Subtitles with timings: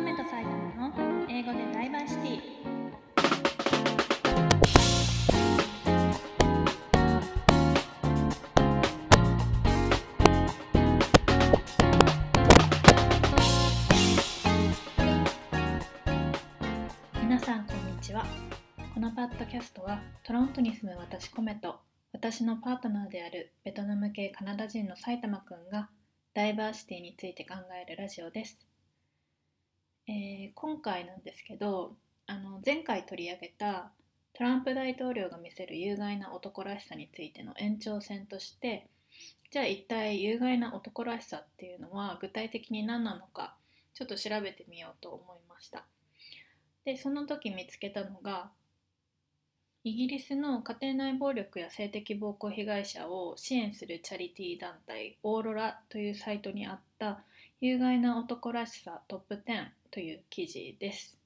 [0.00, 1.26] コメと埼玉の？
[1.28, 2.40] 英語でダイバーシティ
[17.22, 18.24] 皆さんこんにちは。
[18.94, 21.78] このパッドキャストはトロントに住む私コメと
[22.14, 25.90] 私のパートナーであるベトナム系カナダ人の埼玉くんが
[26.32, 28.66] ダイバーシティについて考えるラジオです、
[30.10, 31.94] えー今回なんですけど
[32.26, 33.92] あの前回取り上げた
[34.32, 38.88] トランプ大統領が見せる有害な男らしさについての延長線として
[39.52, 43.54] じゃあ一体有害な男らしさっていうのは具体的に何なのか
[43.94, 45.84] ちょっと調べてみようと思いました。
[46.84, 48.50] でその時見つけたのが
[49.84, 57.22] イギリスの家庭内暴力や性的暴行被害者を支援するチャリティー団体オーロラというサイトにあった
[57.62, 61.18] 有害な男らしさトップ10という記事です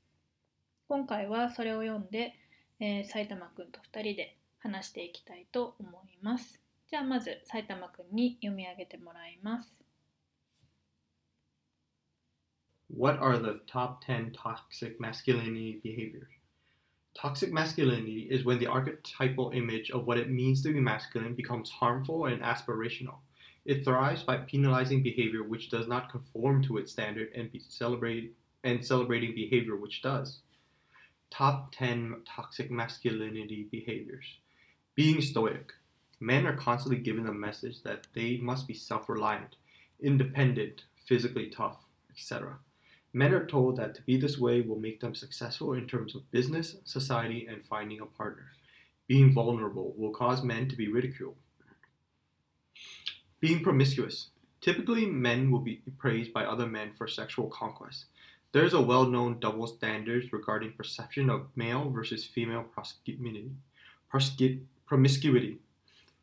[0.89, 2.35] 今回はそれを読んで、
[2.81, 6.59] えー埼玉くんと2人で話していきたいと思います
[6.91, 9.79] じゃあまず埼玉くんに読み上げてもらいます
[12.93, 16.33] What are the top 10 toxic masculinity behaviors?
[17.15, 21.71] Toxic masculinity is when the archetypal image of what it means to be masculine becomes
[21.71, 23.19] harmful and aspirational.
[23.65, 28.31] It thrives by penalizing behavior which does not conform to its standard and be celebrated
[28.63, 30.41] and celebrating behavior which does.
[31.31, 34.25] Top 10 toxic masculinity behaviors.
[34.95, 35.73] Being stoic.
[36.21, 39.57] Men are constantly given the message that they must be self-reliant,
[40.01, 41.79] independent, physically tough,
[42.11, 42.59] etc.
[43.13, 46.31] Men are told that to be this way will make them successful in terms of
[46.31, 48.53] business, society, and finding a partner.
[49.07, 51.37] Being vulnerable will cause men to be ridiculed.
[53.45, 54.31] Being promiscuous.
[54.63, 58.07] Typically, men will be praised by other men for sexual conquest.
[58.53, 62.65] There is a well known double standard regarding perception of male versus female
[64.87, 65.59] promiscuity,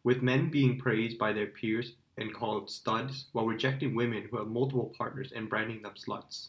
[0.03, 4.47] with men being praised by their peers and called studs, while rejecting women who have
[4.47, 6.47] multiple partners and branding them sluts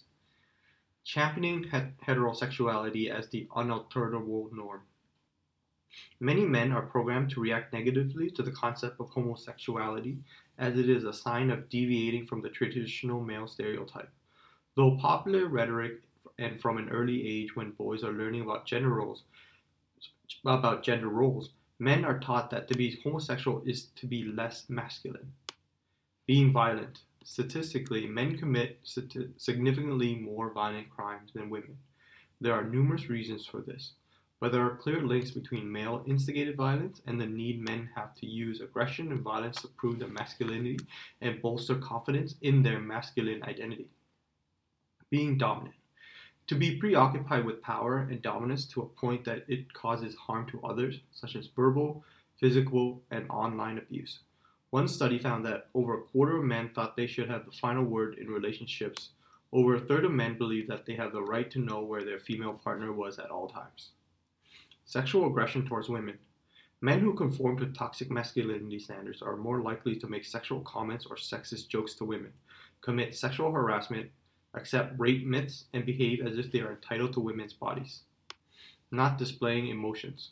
[1.04, 4.80] championing het- heterosexuality as the unalterable norm.
[6.18, 10.16] Many men are programmed to react negatively to the concept of homosexuality
[10.58, 14.10] as it is a sign of deviating from the traditional male stereotype.
[14.76, 16.02] Though popular rhetoric
[16.38, 19.24] and from an early age when boys are learning about gender roles
[20.44, 25.32] about gender roles, men are taught that to be homosexual is to be less masculine.
[26.26, 27.00] Being violent.
[27.24, 28.80] Statistically, men commit
[29.36, 31.78] significantly more violent crimes than women.
[32.40, 33.92] There are numerous reasons for this,
[34.42, 38.26] but there are clear links between male instigated violence and the need men have to
[38.26, 40.80] use aggression and violence to prove their masculinity
[41.20, 43.86] and bolster confidence in their masculine identity.
[45.10, 45.76] Being dominant.
[46.48, 50.60] To be preoccupied with power and dominance to a point that it causes harm to
[50.64, 52.02] others, such as verbal,
[52.40, 54.18] physical, and online abuse.
[54.70, 57.84] One study found that over a quarter of men thought they should have the final
[57.84, 59.10] word in relationships.
[59.52, 62.18] Over a third of men believe that they have the right to know where their
[62.18, 63.90] female partner was at all times.
[64.84, 66.18] Sexual aggression towards women.
[66.80, 71.16] Men who conform to toxic masculinity standards are more likely to make sexual comments or
[71.16, 72.32] sexist jokes to women,
[72.80, 74.10] commit sexual harassment,
[74.54, 78.02] accept rape myths, and behave as if they are entitled to women's bodies.
[78.90, 80.30] Not displaying emotions.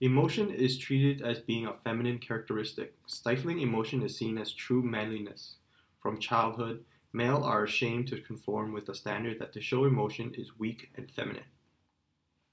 [0.00, 2.94] Emotion is treated as being a feminine characteristic.
[3.06, 5.56] Stifling emotion is seen as true manliness.
[6.00, 10.58] From childhood, male are ashamed to conform with the standard that to show emotion is
[10.58, 11.44] weak and feminine.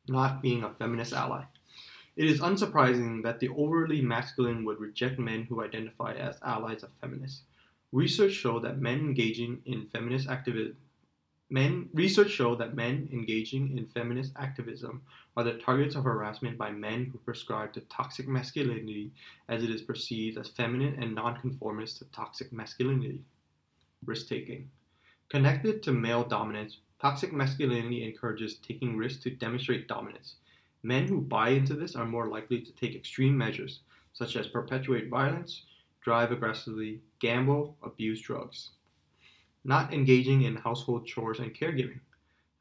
[0.08, 1.44] Not being a feminist ally.
[2.16, 6.92] It is unsurprising that the overly masculine would reject men who identify as allies of
[7.02, 7.44] feminists.
[7.92, 10.76] Research show that men engaging in feminist activism
[11.52, 15.02] Men research show that men engaging in feminist activism
[15.36, 19.12] are the targets of harassment by men who prescribe to toxic masculinity
[19.48, 23.24] as it is perceived as feminine and nonconformist to toxic masculinity.
[24.06, 24.70] Risk taking.
[25.29, 30.35] Connected to male dominance, toxic masculinity encourages taking risks to demonstrate dominance.
[30.84, 33.81] Men who buy into this are more likely to take extreme measures,
[34.13, 35.63] such as perpetuate violence,
[36.01, 38.72] drive aggressively, gamble, abuse drugs
[39.63, 41.99] not engaging in household chores and caregiving.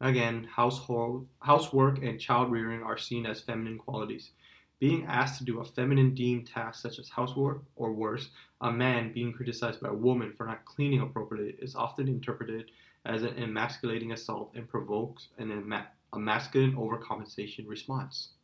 [0.01, 4.31] Again, household housework and child rearing are seen as feminine qualities.
[4.79, 8.31] Being asked to do a feminine deemed task such as housework, or worse,
[8.61, 12.71] a man being criticized by a woman for not cleaning appropriately is often interpreted
[13.09, 18.35] as an emasculating assault and provokes an ema- a masculine overcompensation response.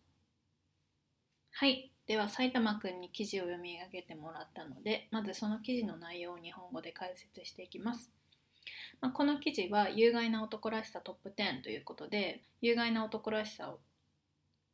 [1.53, 1.93] はい。
[2.07, 8.11] では、埼玉くんに記事を読み上げてもらったので、まずその記事の内容を日本語で解説していきます。
[9.01, 13.79] まあ、この記事は有害な男らしさトップ10ということで有害な男らしさを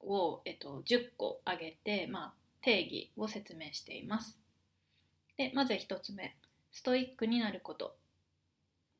[0.03, 2.33] を、えっと、10個挙げて、まあ、
[2.63, 4.39] 定義を説明しています。
[5.37, 6.37] でまず1つ目
[6.73, 7.97] ストイックになること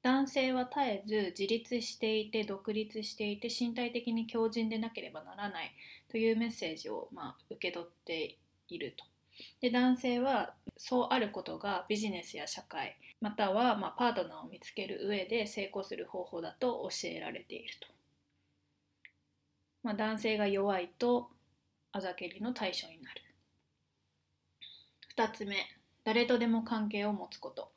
[0.03, 5.75] 男性は絶えず自立していて独立していて身体的に強靭でなければならない
[6.11, 8.39] というメッセージを、まあ、受け取って
[8.69, 9.05] いると。
[9.61, 17.89] で男性はそうあることがビジネスや社会またはまあパートナーを見つける上で成功する方法だと教えられていると。
[19.83, 21.31] まあ、男性が弱いと
[21.93, 23.23] あざけりの対象になる。
[25.17, 25.57] 2つ目
[26.05, 27.71] 誰とでも関係を持つこと。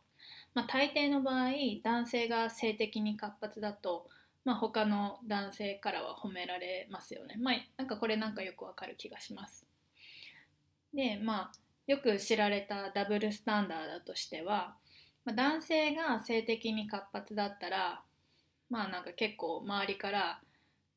[0.53, 1.51] まあ、大抵の場合
[1.83, 4.07] 男性が性的に活発だと、
[4.45, 7.35] まあ、他の男性からは褒められますよね。
[7.39, 9.65] まあ、なんかこれなんかよくわかる気がします。
[10.93, 11.51] でまあ
[11.87, 14.75] よく知られたダブルスタンダードとしては、
[15.25, 18.01] まあ、男性が性的に活発だったら
[18.69, 20.39] まあなんか結構周りから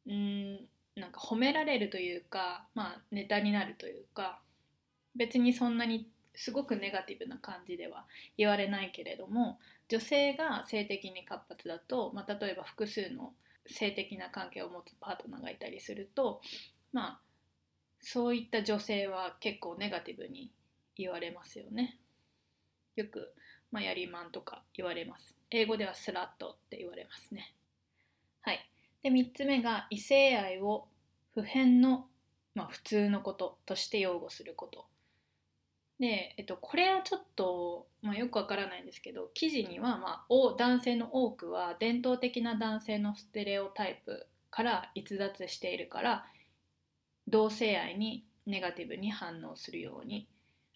[0.06, 0.56] うん
[0.94, 4.40] なんか褒められるというか、まあ、ネタになるというか
[5.14, 8.04] 別にそんなにすごくネガティブな感じでは
[8.36, 13.32] 言われないけれども女性が性的に活発だと、まあ、例えば複数の
[13.66, 16.40] 性的な関係を持つパートナーがいたりすると
[16.92, 17.20] まあ
[18.00, 20.52] そういった女性は結構ネガティブに
[20.96, 21.98] 言われますよね。
[22.94, 23.34] よく、
[23.70, 25.34] まあ、やりまんとか言われます。
[25.50, 27.54] 英語ではスラットって言われますね。
[28.42, 28.70] はい。
[29.02, 30.86] で、3つ目が異性愛を
[31.34, 32.06] 普遍の、
[32.54, 34.86] まあ、普通のこととして擁護すること。
[35.98, 46.26] で、えっと、これはちょっと、まあ、よくわからないんですけど記事には、まあ、男性の多くは伝統的な男性のステレオタイプから逸脱しているから
[47.26, 50.28] 同性愛にネガティブに反応するように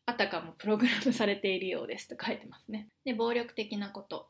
[0.06, 2.88] あたかもプログラムされているようですと書いてますね。
[3.04, 4.28] で暴力的なこと、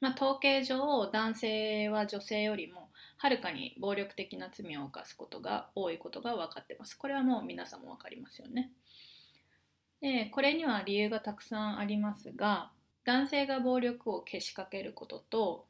[0.00, 6.94] まあ、統計上男性は女性よりもはるかに暴力的な罪を犯すことが多いことが分かってます。
[6.94, 8.70] これはもう皆さんも分かりますよね。
[10.04, 12.70] でこれには理由がたくさんありますが
[13.06, 15.64] 男性が暴力をけしかけることと、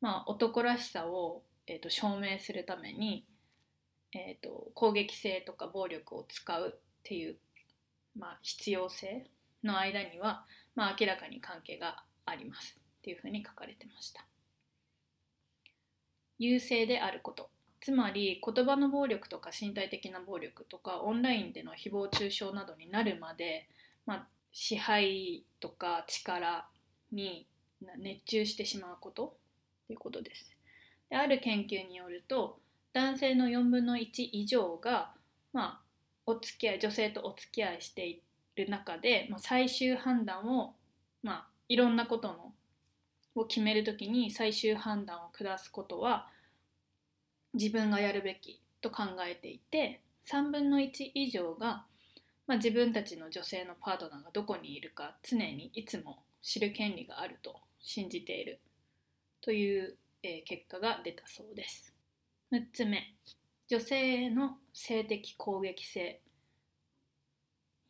[0.00, 3.24] まあ、男らしさを、えーと、証明するために、
[4.14, 7.36] えーと、攻撃性とか暴力を使うっていう、
[8.18, 9.28] まあ、必要性
[9.62, 10.44] の間には、
[10.74, 14.26] まあ、明らかに関係がありますっていうふうに書かれてました。
[16.40, 17.48] 優勢であること
[17.82, 23.68] つまり言葉の暴力とか身体的な暴力とかオンラインでの誹謗中傷などになるまで、
[24.06, 26.68] まあ、支配とか力
[27.10, 27.48] に
[27.98, 29.34] 熱中してしまうこと
[29.88, 30.56] ということです。
[31.10, 32.60] である研究によると
[32.92, 35.12] 男性の4分の1以上が、
[35.52, 35.80] まあ、
[36.24, 38.22] お付き合い女性とお付き合いしてい
[38.54, 40.74] る中で、まあ、最終判断を、
[41.24, 42.52] まあ、いろんなことの
[43.34, 46.28] を決める時に最終判断を下すことは
[47.54, 50.00] 自分がやるべきと考えていて
[50.30, 51.84] 3分の1以上が、
[52.46, 58.60] まあ、自分たちの女性のパートナーがどこにいるか常にいつも知る権利があると信じている。
[59.40, 61.92] という、えー、結果が出たそうです。
[62.52, 63.14] 6つ目。
[63.68, 66.20] 女性の性的攻撃性。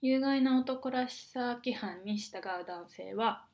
[0.00, 3.44] 有害な男らしさ規範に従う男性は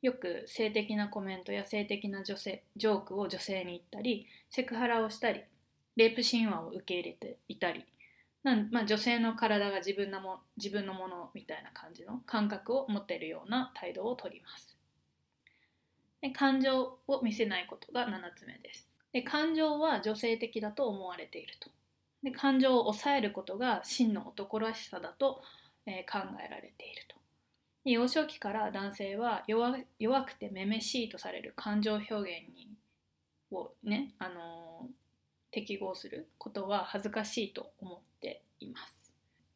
[0.00, 5.42] よく性的なコメントや性的な女性ジョークを女性に言ったりセクハラをしたり
[5.96, 7.84] レイプ神話を受け入れていたり
[8.44, 14.76] なんまあ、女性の体が自分のも自分のものみたいな感じの感覚を持っているような態度をとります。
[16.20, 18.86] で感情を見せないことが7つ目です。
[19.14, 21.70] で感情は女性的だと思われていると。
[22.22, 25.40] で感情を抑えることが真の男らしさだと、
[25.86, 27.16] えー、考えられていると。
[27.86, 32.73] 幼少期から男性は弱弱くてめめしいとされる感情表現に
[33.54, 34.88] をね、あの、
[35.50, 39.12] 適合することは恥ずかしいと思っています。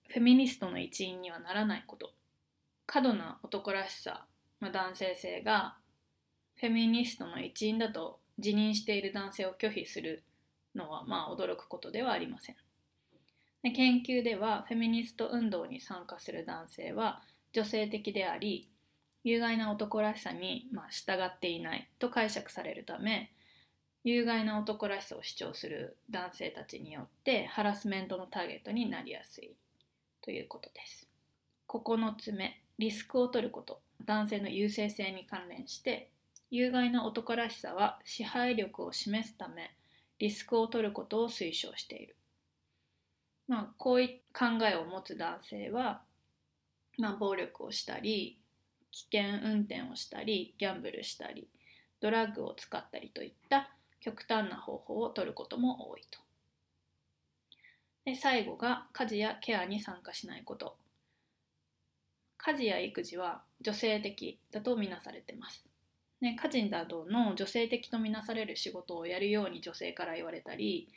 [0.08, 2.12] フェミニストの一員にはならないこと。
[2.86, 4.24] 過度な男らしさ、
[4.60, 5.76] まあ、男性性が
[6.56, 10.24] フェミニストの一員だと自認している男性を拒否する
[10.74, 12.56] のはまあ驚くことではありません。
[13.62, 18.68] で研究ではフェミニスト運動に参加する男性は女性的であり
[19.24, 23.32] 有害な男らしさに、ま、従っていないと解釈されるため
[24.08, 29.54] 有害な男らしさを主張する男性たちによってハラスメントのターゲットになりやすい
[30.22, 31.06] ということです。
[31.68, 36.10] 9つ目リスクを取ること男性の優勢性に関連して
[36.50, 39.74] 有害な男らしさは支配力を示すため
[40.18, 42.16] リスクを取ることを推奨している。
[43.46, 46.02] まあ、こういう考えを持つ男性は
[46.98, 48.38] まあ、暴力をしたり
[48.90, 51.48] 危険運転をしたりギャンブルしたり
[52.00, 56.18] ドラッグを使ったりといった極端な方法を取ることも多いと。
[58.04, 60.76] で最後が家事やケアに参加しないこと。
[62.38, 65.64] 家事や育児は女性的だとみなされてます。
[66.20, 70.88] ね、家事などの女性的とみなされる仕事をやるように女性から言われたり、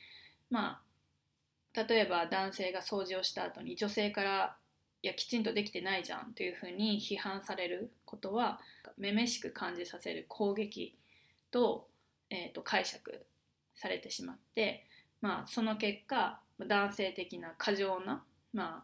[0.49, 0.81] ま
[1.75, 4.55] あ、例えば男性が掃除をした後に女性から
[5.03, 8.59] いやきちんとできてないじゃんというふうに批判されることは
[8.97, 10.95] めめしく感じさせる攻撃
[11.49, 11.87] と,、
[12.31, 13.25] えー、と解釈
[13.75, 14.87] されてしまって、
[15.21, 18.23] まあ、その結果男性的な過剰な、
[18.53, 18.83] ま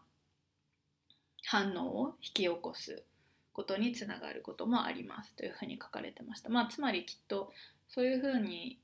[1.44, 3.02] 反応を引き起こす
[3.52, 6.48] ことにつながることもありますというふうに書かれてました。
[6.48, 7.52] まあ、つまりきっと
[7.88, 8.78] そういうふうに、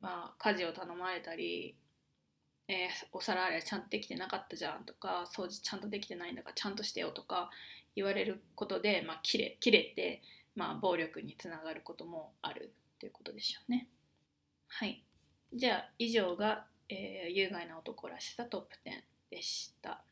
[0.00, 1.76] まあ、家事を頼まれたり
[2.70, 7.50] えーお皿洗いちゃんとできてなかったじゃんとか掃除ちゃんとできてないんだからちゃんとしてよとか
[7.96, 10.22] 言われることで、まあ、切れ切れて、
[10.54, 13.88] まあ、暴力につながることもあるということでしょうね。
[14.68, 15.02] はい。
[15.52, 18.90] じゃあ以上が、えー有害な男らしさトップ10
[19.30, 20.04] でした。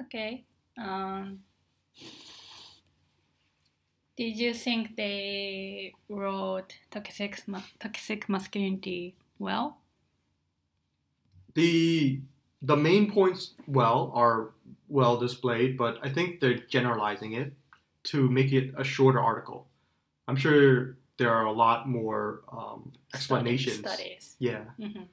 [0.00, 0.44] Okay.
[0.78, 1.40] Um,
[4.16, 9.76] did you think they wrote toxic, ma- toxic masculinity well?
[11.54, 12.20] The
[12.62, 14.52] the main points well are
[14.90, 17.52] well displayed, but I think they're generalizing it
[18.04, 19.68] to make it a shorter article.
[20.28, 23.78] I'm sure there are a lot more um, explanations.
[23.78, 24.36] Studies.
[24.38, 25.08] Yeah, Mhm.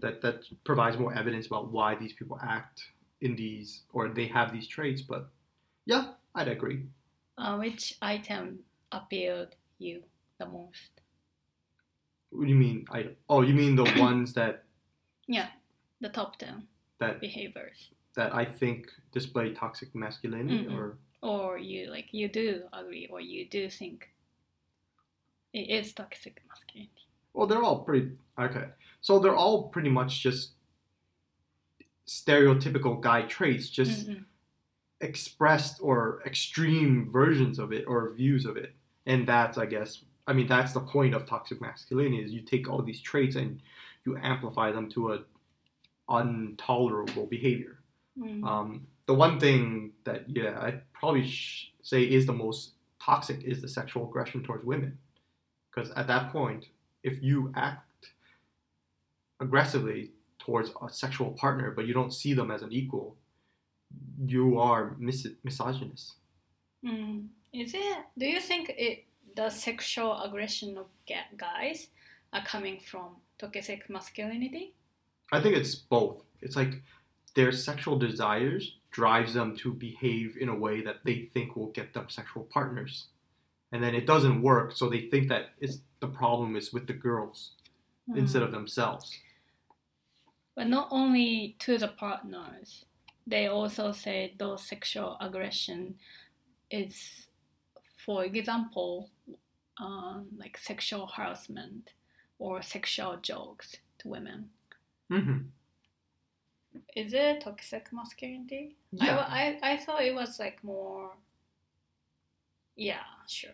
[0.00, 4.52] that that provides more evidence about why these people act in these or they have
[4.52, 5.02] these traits.
[5.02, 5.28] But
[5.84, 6.86] yeah, I'd agree.
[7.38, 8.60] Uh, which item
[8.92, 10.02] appealed you
[10.38, 10.90] the most?
[12.30, 12.86] What do you mean?
[12.90, 14.64] I oh, you mean the ones that
[15.26, 15.48] Yeah,
[16.00, 17.90] the top 10 that behaviors.
[18.16, 20.72] That I think display toxic masculinity Mhm.
[20.74, 24.12] or Or you like you do agree or you do think
[25.52, 27.08] it is toxic masculinity.
[27.32, 28.70] well, they're all pretty okay.
[29.00, 30.54] So they're all pretty much just
[32.06, 34.26] stereotypical guy traits, just Mhm.
[35.00, 38.74] expressed or extreme versions of it or views of it.
[39.06, 42.68] And that's, I guess, I mean, that's the point of toxic masculinity is you take
[42.68, 43.62] all these traits and
[44.06, 45.24] you amplify them to a
[46.10, 47.80] intolerable behavior.
[48.18, 48.44] Mm.
[48.46, 53.62] Um, the one thing that, yeah, I'd probably sh- say is the most toxic is
[53.62, 54.98] the sexual aggression towards women.
[55.70, 56.66] Because at that point,
[57.02, 58.10] if you act
[59.40, 63.16] aggressively towards a sexual partner, but you don't see them as an equal,
[64.24, 66.14] you are mis- misogynist.
[66.84, 67.26] Mm.
[67.52, 67.98] Is it?
[68.18, 69.04] Do you think it
[69.34, 70.86] the sexual aggression of
[71.36, 71.88] guys
[72.32, 74.74] are coming from toxic masculinity?
[75.32, 76.22] I think it's both.
[76.40, 76.82] It's like
[77.36, 81.94] their sexual desires drives them to behave in a way that they think will get
[81.94, 83.08] them sexual partners.
[83.72, 86.94] And then it doesn't work, so they think that it's the problem is with the
[86.94, 87.52] girls
[88.08, 88.18] Mm.
[88.18, 89.18] instead of themselves.
[90.54, 92.84] But not only to the partners,
[93.26, 95.98] they also say those sexual aggression
[96.70, 97.26] is,
[98.04, 99.10] for example,
[99.78, 101.90] um, like sexual harassment
[102.38, 104.50] or sexual jokes to women.
[105.10, 105.38] hmm
[106.94, 108.76] Is it toxic masculinity?
[108.92, 111.10] Yeah, I, I, I thought it was like more.
[112.76, 113.50] Yeah, sure.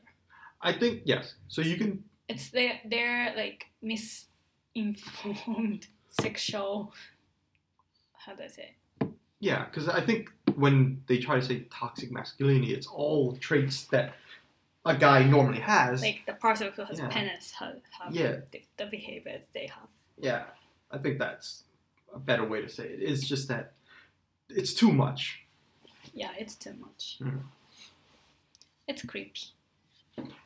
[0.61, 1.35] I think yes.
[1.49, 5.87] So you can It's their their like misinformed
[6.21, 6.93] sexual.
[8.15, 8.77] How do I say?
[9.41, 14.15] yeah, because I think when they try to say toxic masculinity, it's all traits that
[14.85, 16.01] a guy normally has.
[16.01, 17.09] Like the person who has Yeah.
[17.09, 18.37] penis have, have Yeah.
[18.53, 19.89] the, the behaviors they have.
[20.17, 20.45] Yeah,
[20.93, 21.65] I think that's
[22.15, 22.99] a better way to say it.
[23.03, 23.73] It's just that
[24.49, 25.41] it's too much.
[26.13, 27.19] Yeah, it's too much.
[27.21, 27.43] Mhm.
[28.87, 29.41] It's creepy.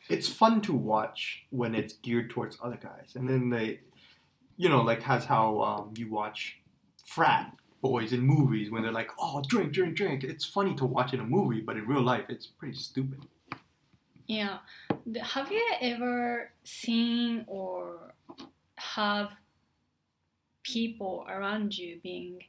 [0.09, 3.81] It's fun to watch when it's geared towards other guys, and then they,
[4.55, 6.59] you know, like has how um, you watch
[7.05, 11.13] frat boys in movies when they're like, "Oh, drink, drink, drink." It's funny to watch
[11.13, 13.25] in a movie, but in real life, it's pretty stupid.
[14.27, 14.59] Yeah.
[15.21, 18.13] Have you ever seen or
[18.75, 19.31] have
[20.67, 22.43] people around you being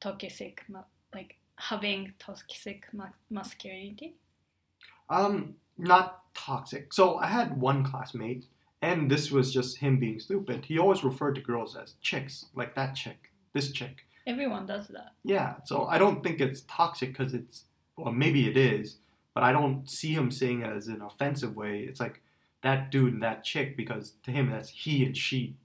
[0.00, 0.64] toxic,
[1.12, 4.14] like having toxic ma- masculinity?
[5.10, 6.92] Um, not toxic.
[6.92, 8.46] So I had one classmate,
[8.80, 10.66] and this was just him being stupid.
[10.66, 14.06] He always referred to girls as chicks, like that chick, this chick.
[14.26, 15.12] Everyone does that.
[15.24, 17.64] Yeah, so I don't think it's toxic because it's,
[17.96, 18.96] well, maybe it is,
[19.34, 21.80] but I don't see him saying it as an offensive way.
[21.80, 22.22] It's like
[22.62, 25.56] that dude and that chick because to him that's he and she.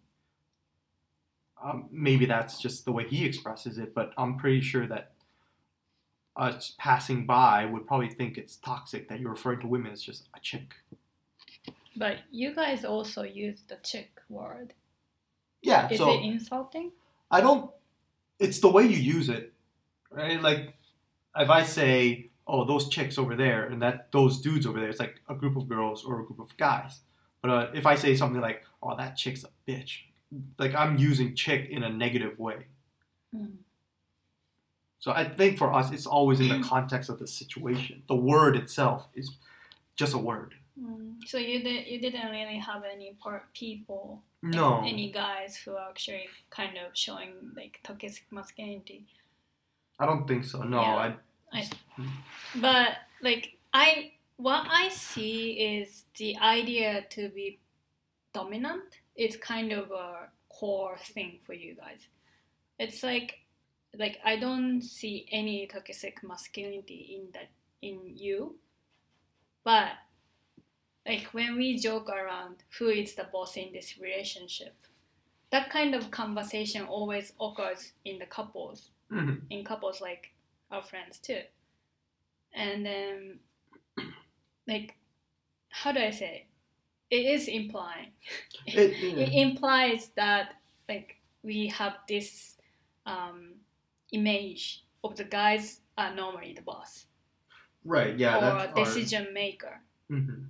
[1.62, 5.12] Um, maybe that's just the way he expresses it, but I'm pretty sure that
[6.36, 10.30] us passing by would probably think it's toxic that you're referring to women as just
[10.36, 10.76] a chick.
[11.98, 14.74] But you guys also use the chick word.
[15.62, 16.92] Yeah, Is so it insulting?
[17.30, 17.70] I don't.
[18.40, 19.52] It's the way you use it,
[20.10, 20.42] right?
[20.42, 20.76] Like,
[21.36, 25.00] if I say, "Oh, those chicks over there," and that those dudes over there, it's
[25.00, 27.02] like a group of girls or a group of guys.
[27.42, 30.04] But uh, if I say something like, "Oh, that chick's a bitch,"
[30.58, 32.66] like I'm using "chick" in a negative way.
[33.36, 33.58] Mm.
[35.00, 38.04] So I think for us, it's always in the context of the situation.
[38.08, 39.32] The word itself is
[39.96, 40.56] just a word.
[40.82, 41.16] Mm.
[41.26, 44.82] So you did you didn't really have any part people No.
[44.86, 49.06] any guys who are actually kind of showing like toxic masculinity.
[50.00, 50.62] I don't think so.
[50.64, 51.16] No, Yeah.
[51.54, 51.70] I.
[52.56, 52.90] But
[53.22, 57.60] like I what I see is the idea to be
[58.34, 58.84] dominant
[59.16, 62.08] is kind of a core thing for you guys.
[62.78, 63.40] It's like
[63.98, 67.50] like I don't see any toxic masculinity in that
[67.82, 68.56] in you.
[69.64, 69.92] But
[71.06, 74.76] like when we joke around who is the boss in this relationship,
[75.52, 79.42] that kind of conversation always occurs in the couples Mhm.
[79.50, 80.32] in couples like
[80.70, 81.42] our friends too.
[82.54, 83.40] And then,
[84.68, 84.98] like,
[85.70, 86.49] how do I say?
[87.10, 88.12] It is implying.
[88.66, 90.56] It- it implies that
[90.88, 92.56] like we have this
[93.06, 93.54] um,
[94.12, 97.06] image of the guys are normally the boss
[97.86, 98.18] Right.
[98.18, 98.38] Yeah.
[98.38, 99.82] or that's our- decision maker.
[100.12, 100.50] Mhm.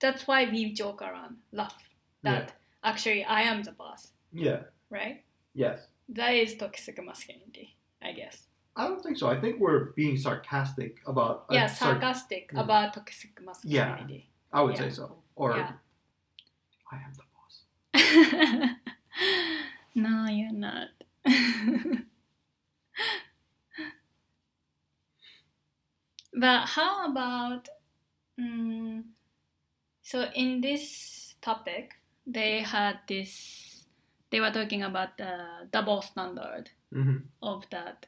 [0.00, 1.76] That's why we joke around, laugh
[2.22, 2.52] that
[2.84, 4.62] actually I am the boss, Yeah.
[4.90, 5.24] right?
[5.54, 5.86] Yes.
[6.08, 8.46] That is toxic masculinity, I guess.
[8.76, 9.28] I don't think so.
[9.28, 11.46] I think we're being sarcastic about.
[11.50, 12.60] uh, yeah, sarcastic yeah.
[12.60, 14.30] about toxic masculinity.
[14.52, 14.82] Yeah, I would yeah.
[14.82, 15.16] say so.
[15.38, 15.72] Or Yeah.
[16.90, 17.62] I am the boss.
[19.94, 20.88] no, you're not.
[26.34, 27.68] but how about
[28.40, 29.02] mm
[30.02, 31.94] so in this topic
[32.26, 33.84] they had this
[34.30, 38.06] they were talking about the double standard hmm of that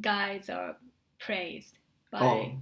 [0.00, 0.76] guys are
[1.18, 1.78] praised
[2.10, 2.52] by Oh,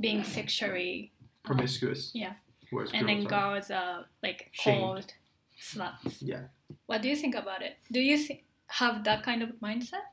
[0.00, 2.10] being sexually um, promiscuous.
[2.14, 2.34] yeah.
[2.70, 4.80] Whereas and then girls are- girls are like Shamed.
[4.80, 5.12] called
[5.60, 6.18] sluts.
[6.20, 6.44] Yeah.
[6.86, 7.78] What do you think about it?
[7.90, 10.06] Do you th- have that kind of mindset?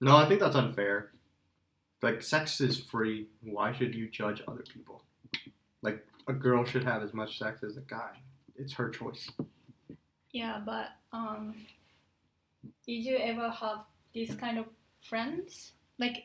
[0.00, 1.12] No, I think that's unfair.
[2.02, 3.28] Like, sex is free.
[3.42, 5.04] Why should you judge other people?
[5.82, 8.18] Like, a girl should have as much sex as a guy.
[8.56, 9.30] It's her choice.
[10.32, 11.54] Yeah, but um,
[12.86, 13.80] did you ever have
[14.14, 14.66] these kind of
[15.02, 15.72] friends?
[15.98, 16.24] Like,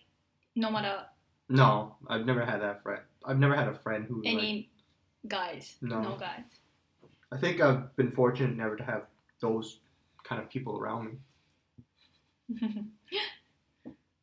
[0.56, 1.04] no matter
[1.50, 3.02] No, I've never had that friend.
[3.26, 4.24] I've never had a friend who.
[4.24, 4.70] Like, any
[5.28, 6.02] guys, No.
[6.02, 6.44] no guys.
[7.32, 9.04] I think I've been fortunate never to have
[9.42, 9.80] those
[10.24, 12.66] kind of people around me.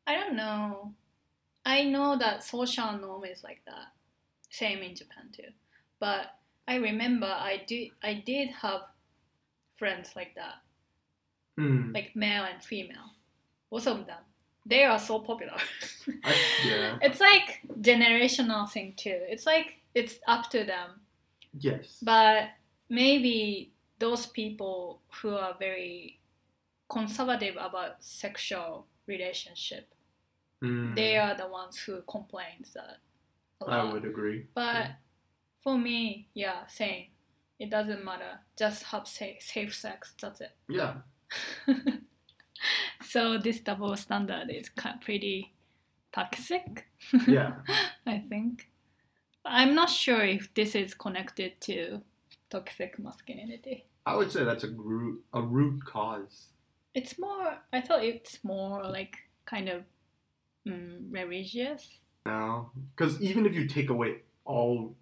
[0.06, 0.92] I don't know.
[1.64, 3.92] I know that social norm is like that.
[4.50, 5.50] Same in Japan too.
[6.00, 6.34] But
[6.66, 8.82] I remember I do I did have
[9.76, 10.56] friends like that.
[11.58, 11.92] Hmm.
[11.92, 13.12] like male and female.
[13.70, 14.22] Both of them.
[14.64, 15.56] They are so popular.
[16.24, 16.34] I,
[16.66, 16.98] yeah.
[17.02, 19.18] It's like generational thing too.
[19.28, 21.00] It's like it's up to them.
[21.58, 21.98] Yes.
[22.02, 22.50] But
[22.88, 26.20] maybe those people who are very
[26.88, 29.88] conservative about sexual relationship,
[30.60, 30.94] Hmm.
[30.94, 32.98] they are the ones who complains that
[33.60, 34.46] a I would agree.
[34.54, 34.92] But
[35.62, 37.06] for me, yeah, same.
[37.58, 38.40] It doesn't matter.
[38.58, 40.14] Just have safe, safe sex.
[40.20, 40.56] That's it.
[40.68, 41.02] Yeah.
[43.02, 45.52] so this double standard is pretty
[46.12, 46.86] toxic,
[47.26, 47.54] Yeah.
[48.06, 48.68] I think.
[49.44, 52.00] I'm not sure if this is connected to
[52.50, 53.86] toxic masculinity.
[54.06, 56.48] I would say that's a root a root cause.
[56.94, 57.58] It's more.
[57.72, 59.82] I thought it's more like kind of
[60.66, 61.88] mm, religious.
[62.26, 64.94] No, because even if you take away all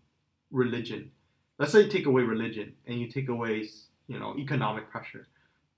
[0.51, 1.11] religion,
[1.59, 3.69] let's say you take away religion and you take away
[4.09, 5.29] you know economic pressure,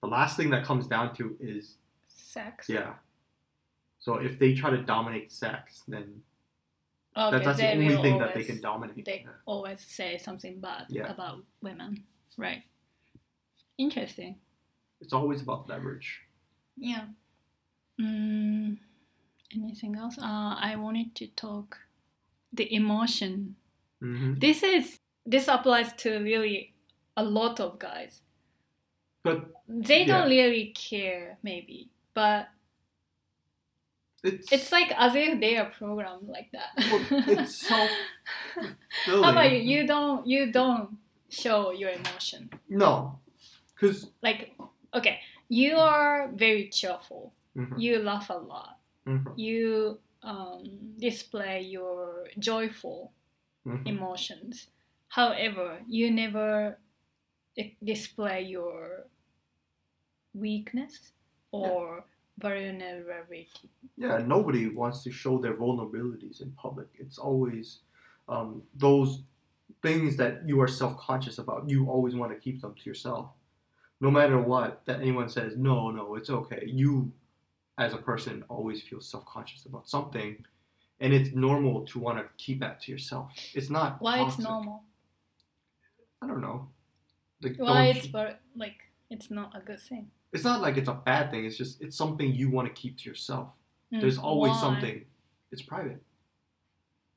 [0.02, 2.68] the last thing that comes down to is Sex.
[2.68, 2.94] yeah.
[4.00, 6.22] So if they try to dominate sex, then
[7.14, 9.04] Okay, that, that's the only thing that they can dominate.
[9.04, 11.12] They always say something bad Yeah.
[11.12, 12.04] about women,
[12.38, 12.62] right?
[13.76, 14.38] Interesting.
[15.00, 16.20] It's always about leverage.
[16.76, 17.06] Yeah.
[18.00, 18.78] Mm,
[19.54, 20.16] anything else?
[20.18, 21.78] Uh, I wanted to talk
[22.52, 23.56] the emotion.
[24.00, 24.96] hmm This is
[25.26, 26.74] this applies to really
[27.16, 28.22] a lot of guys.
[29.22, 30.42] But They don't Yeah.
[30.42, 32.48] really care, maybe, but
[34.22, 36.70] it's it's like as if they are programmed like that.
[36.90, 37.90] Well, it's self
[39.06, 39.58] How about you?
[39.58, 42.50] You don't you don't show your emotion.
[42.68, 43.18] No,
[43.74, 44.54] because Like
[44.94, 47.32] okay, you are very cheerful.
[47.56, 47.78] Mhm.
[47.78, 48.78] You laugh a lot.
[49.06, 49.36] Mhm.
[49.36, 53.12] You um, display your joyful
[53.66, 53.86] Mhm.
[53.86, 54.68] emotions.
[55.08, 56.78] However, you never
[57.84, 59.06] display your
[60.34, 61.12] weakness
[61.50, 62.04] or
[62.38, 63.70] vulnerability.
[63.96, 66.88] Yeah, nobody wants to show their vulnerabilities in public.
[66.98, 67.80] It's always
[68.28, 69.22] um, those
[69.82, 71.68] things that you are self conscious about.
[71.68, 73.30] You always want to keep them to yourself.
[74.00, 76.64] No matter what, that anyone says, no, no, it's okay.
[76.66, 77.12] You,
[77.78, 80.44] as a person, always feel self conscious about something.
[81.00, 83.32] And it's normal to want to keep that to yourself.
[83.54, 84.84] It's not Why it's normal?
[86.20, 86.68] I don't know.
[87.42, 88.76] Like, Why don't it's you- like
[89.10, 90.10] it's not a good thing?
[90.32, 91.44] It's not like it's a bad thing.
[91.44, 93.48] It's just it's something you want to keep to yourself.
[93.92, 94.60] Mm, There's always why?
[94.60, 95.04] something.
[95.50, 96.02] It's private.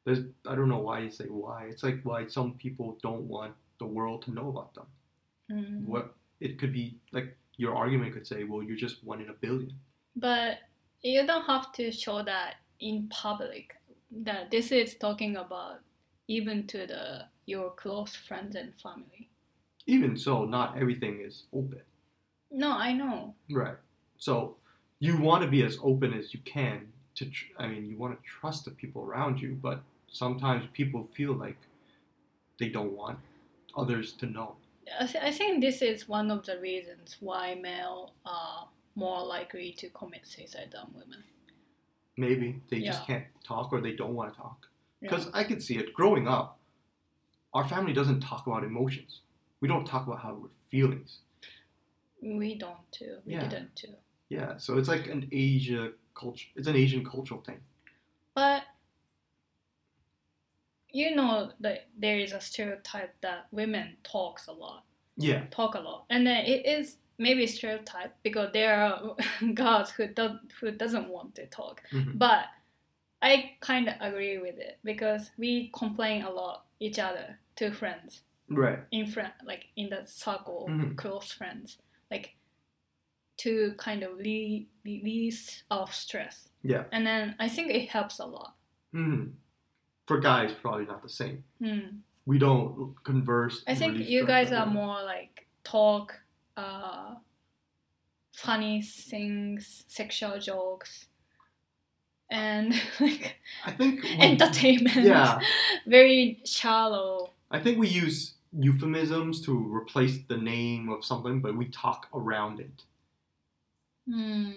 [0.04, 1.65] There's I don't know why you say why.
[1.69, 4.86] It's like why some people don't want the world to know about them.
[5.51, 5.86] Mm.
[5.86, 9.34] What it could be like your argument could say, well, you're just one in a
[9.34, 9.73] billion.
[10.17, 10.60] But
[11.01, 13.75] you don't have to show that in public.
[14.12, 15.80] That this is talking about
[16.28, 19.30] even to the your close friends and family.
[19.88, 21.82] Even so, not everything is open.
[22.56, 23.36] No, I know.
[23.52, 23.76] Right.
[24.18, 24.56] So
[25.00, 27.26] you want to be as open as you can to.
[27.26, 31.34] Tr- I mean, you want to trust the people around you, but sometimes people feel
[31.34, 31.58] like
[32.60, 33.20] they don't want
[33.76, 34.56] others to know.
[35.02, 39.74] I, th- I think this is one of the reasons why male are more likely
[39.80, 41.24] to commit suicide than women.
[42.18, 42.91] Maybe they Yeah.
[42.91, 44.68] just can't talk or they don't want to talk.
[45.02, 45.10] Yeah.
[45.10, 46.58] Because I could see it growing up.
[47.54, 49.20] Our family doesn't talk about emotions.
[49.60, 51.20] We don't talk about how we're feelings.
[52.21, 53.17] We don't too.
[53.25, 53.47] We Yeah.
[53.47, 53.95] didn't too.
[54.30, 56.47] Yeah, so it's like an Asia culture.
[56.56, 57.60] It's an Asian cultural thing.
[58.34, 58.63] But
[60.91, 64.84] you know that there is a stereotype that women talks a lot,
[65.17, 69.15] Yeah, talk a lot, and then it is maybe stereotype because there are
[69.54, 71.82] girls who do who doesn't want to talk.
[71.91, 72.17] Mhm.
[72.17, 72.45] But
[73.21, 78.21] I kind of agree with it because we complain a lot each other to friends
[78.49, 78.80] right.
[78.91, 80.95] in friend like in the circle Mhm.
[80.97, 81.78] close friends
[82.12, 82.36] like
[83.38, 86.84] to kind of re- release our stress Yeah.
[86.91, 88.56] and then i think it helps a lot
[88.91, 89.34] hmm
[90.08, 91.44] For guys, probably not the same.
[91.58, 92.06] Hmm.
[92.30, 93.63] We don't converse.
[93.68, 96.13] i think you guys are more like talk
[96.56, 97.15] uh
[98.32, 101.08] funny things sexual jokes
[102.30, 104.04] and like I think.
[104.04, 105.39] we- entertainment Yeah,
[105.88, 111.65] very shallow I think we use euphemisms to replace the name of something, but we
[111.65, 112.84] talk around it.
[114.10, 114.52] Hmm.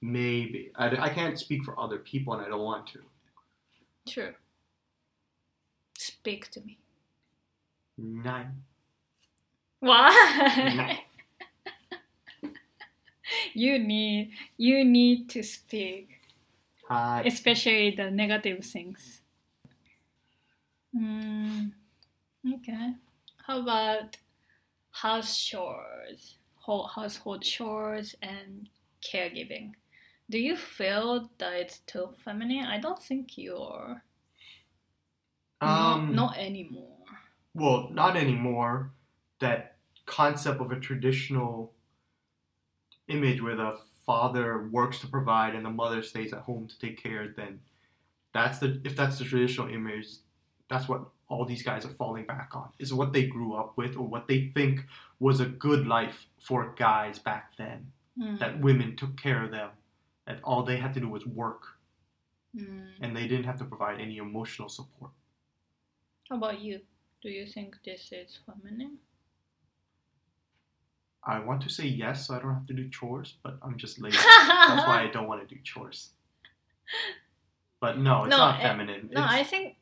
[0.00, 3.00] Maybe I, I can't speak for other people, and I don't want to.
[4.06, 4.34] true
[5.96, 6.78] speak to me
[7.96, 8.62] Nine.
[9.78, 11.00] Why?
[13.54, 16.20] you need you need to speak,
[16.88, 17.22] Hi.
[17.24, 19.20] especially the negative things.
[20.96, 21.72] Mm,
[22.54, 22.94] okay.
[23.46, 24.16] How about
[24.90, 28.68] house chores, ho- household chores, and
[29.02, 29.72] caregiving?
[30.30, 32.64] Do you feel that it's too feminine?
[32.64, 34.02] I don't think you're.
[35.60, 36.14] Um.
[36.14, 37.06] not, not anymore.
[37.54, 38.92] well, not anymore.
[39.40, 39.76] That
[40.06, 41.72] concept of a traditional
[43.08, 47.02] image where the father works to provide and the mother stays at home to take
[47.02, 47.60] care, then
[48.32, 50.08] that's the if that's the traditional image,
[50.68, 52.68] that's what all these guys are falling back on.
[52.78, 54.80] Is what they grew up with or what they think
[55.18, 57.92] was a good life for guys back then.
[58.20, 59.70] Mm, That women took care of them.
[60.26, 61.62] That all they had to do was work
[62.56, 62.86] mm.
[63.00, 65.10] and they didn't have to provide any emotional support.
[66.28, 66.80] How about you?
[67.22, 68.98] Do you think this is feminine?
[71.26, 73.98] I want to say yes, so I don't have to do chores, but I'm just
[74.00, 74.16] lazy.
[74.18, 76.10] That's why I don't want to do chores.
[77.80, 79.08] But no, it's No, not eh, feminine.
[79.10, 79.76] No, it's, I think.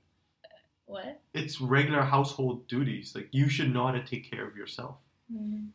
[0.93, 1.21] What?
[1.35, 3.15] it's regular household duties.
[3.15, 4.97] Like you should know how to take care of yourself.
[5.33, 5.69] Mm.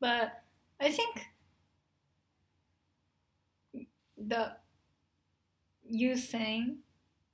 [0.00, 0.42] But
[0.80, 1.14] I think
[4.16, 4.52] the
[5.84, 6.78] you saying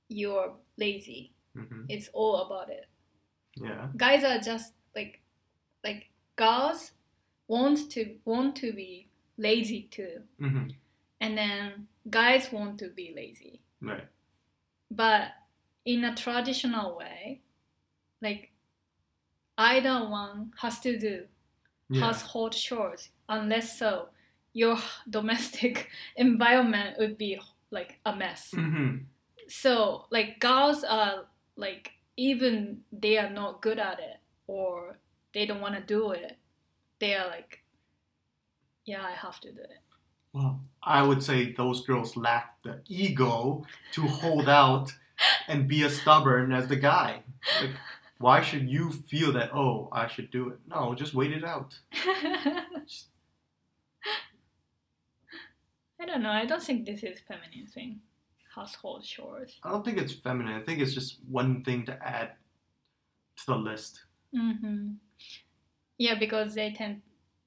[0.07, 1.33] you're lazy.
[1.55, 2.87] hmm It's all about it.
[3.55, 3.87] Yeah.
[3.97, 5.21] Guys are just like
[5.83, 6.91] like girls
[7.47, 10.67] want to want to be lazy too, hmm
[11.21, 13.61] and then guys want to be lazy.
[13.81, 14.07] Right.
[14.91, 15.31] but
[15.85, 17.43] in a traditional way
[18.21, 18.53] like
[19.57, 21.27] either one has to do
[21.89, 22.01] Yeah.
[22.01, 24.09] household chores unless so
[24.53, 24.77] your
[25.09, 27.39] domestic environment would be
[27.71, 28.53] like a mess.
[28.53, 29.07] Hmm
[29.49, 34.17] so like girls are like even they are not good at it
[34.47, 34.99] or
[35.33, 36.39] they don't want to do it
[36.99, 37.63] they are like
[38.85, 39.79] yeah i have to do it.
[40.33, 44.91] Well, I would say those girls lack the ego to hold out
[45.47, 47.23] and be as stubborn as the guy.
[47.61, 47.71] Like,
[48.17, 50.59] why should you feel that, oh, I should do it?
[50.67, 51.77] No, just wait it out.
[55.99, 56.29] I don't know.
[56.31, 57.99] I don't think this is feminine thing.
[58.53, 59.57] Household chores.
[59.63, 60.53] I don't think it's feminine.
[60.53, 62.31] I think it's just one thing to add
[63.37, 64.01] to the list.
[64.35, 64.91] Mm-hmm.
[65.97, 67.01] Yeah, because they tend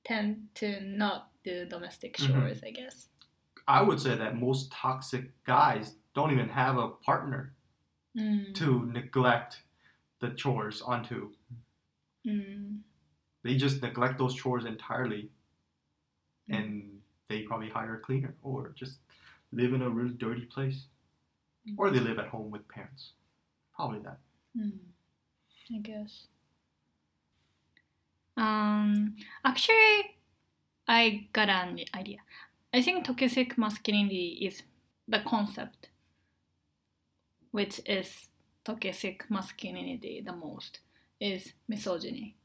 [0.05, 2.27] tend to not do domestic Mhm.
[2.27, 2.61] chores.
[2.65, 3.09] I guess.
[3.67, 7.55] I would say that most toxic guys don't even have a partner
[8.19, 8.55] Mm.
[8.55, 9.63] to neglect
[10.21, 11.31] the chores onto.
[12.27, 12.81] Mm.
[13.45, 15.31] They just neglect those chores entirely
[16.49, 18.99] and they probably hire a cleaner or just
[19.53, 20.87] live in a really dirty place.
[21.77, 23.13] Or they live at home with parents.
[23.77, 24.19] Probably that.
[24.59, 24.73] Mm.
[25.75, 26.27] I guess.
[28.37, 29.17] Um.
[29.45, 30.17] Actually,
[30.87, 32.19] I got an idea.
[32.73, 34.63] I think toxic masculinity is
[35.07, 35.89] the concept,
[37.51, 38.29] which is
[38.65, 40.81] toxic masculinity the most
[41.21, 42.37] is misogyny.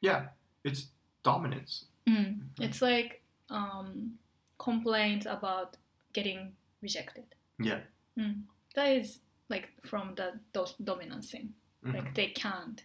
[0.00, 0.28] Yeah,
[0.64, 0.88] it's
[1.22, 1.86] dominance.
[2.06, 2.40] Mm.
[2.60, 4.18] It's like um,
[4.58, 5.76] complaints about
[6.12, 7.24] getting rejected.
[7.58, 7.80] Yeah.
[8.18, 8.42] Mm.
[8.74, 11.54] That is like from the those dominance thing.
[11.84, 11.94] Mhm.
[11.94, 12.82] Like they can't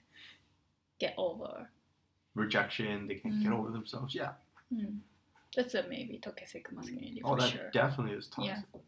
[1.00, 1.70] get over.
[2.36, 3.60] Rejection, they can't get Mm.
[3.60, 4.16] over themselves.
[4.16, 4.34] Yeah.
[4.74, 5.00] Mm.
[5.56, 7.70] That's a maybe toxic masculinity Oh, for that sure.
[7.72, 8.56] definitely is toxic.
[8.74, 8.80] Yeah.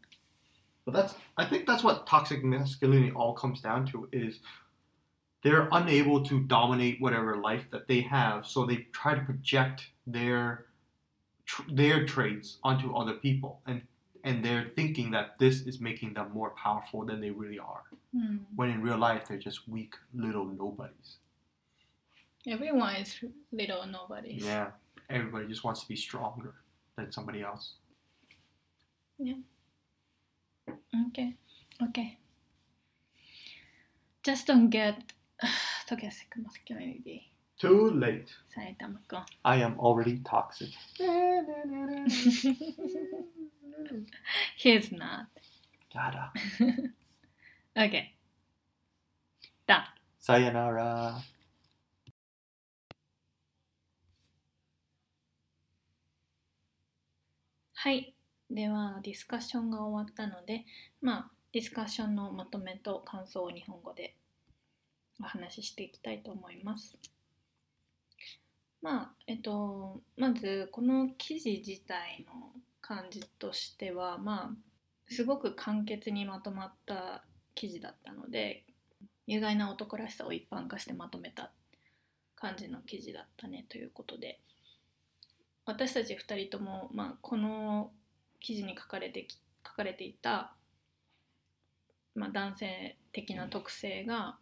[0.86, 4.38] But that's I think that's what toxic masculinity all comes down to is
[5.42, 10.66] they're unable to dominate whatever life that they have, so they try to project their
[11.44, 13.82] tr- their traits onto other people, and
[14.22, 17.82] and they're thinking that this is making them more powerful than they really are.
[18.14, 18.40] Mm.
[18.54, 21.18] When in real life, they're just weak little nobodies.
[22.46, 24.44] Everyone is little nobodies.
[24.44, 24.70] Yeah,
[25.10, 26.54] everybody just wants to be stronger
[26.96, 27.74] than somebody else.
[31.08, 31.34] Okay,
[31.82, 32.18] okay.
[34.22, 35.12] Just don't get
[35.88, 37.32] toxic masculinity.
[37.58, 38.28] Too late.
[39.44, 40.70] I am already toxic.
[44.56, 45.26] He's not.
[45.92, 46.32] Gotta.
[47.78, 48.12] okay.
[49.66, 49.84] Done.
[50.18, 51.22] Sayonara.
[57.84, 58.15] Hi.
[58.50, 60.64] では、ディスカッションが終わったので、
[61.00, 64.14] まあ、ディスカッションのまとめと感想を日本語で
[65.20, 66.96] お話ししていきたいと思います。
[68.82, 74.50] まあ、えっと、まず、この記事自体の感じとしては、まあ、
[75.08, 78.64] すごく簡潔にまとまった記事だったので、
[79.26, 81.50] 有害な男らしさを一般化してまとめた
[82.36, 84.38] 感じの記事だったねということで、
[85.64, 87.90] 私たち2人とも、まあ、この
[88.40, 89.26] 記事に書かれて
[89.66, 90.54] 書かれていた、
[92.14, 94.36] まあ、男性的な特性が、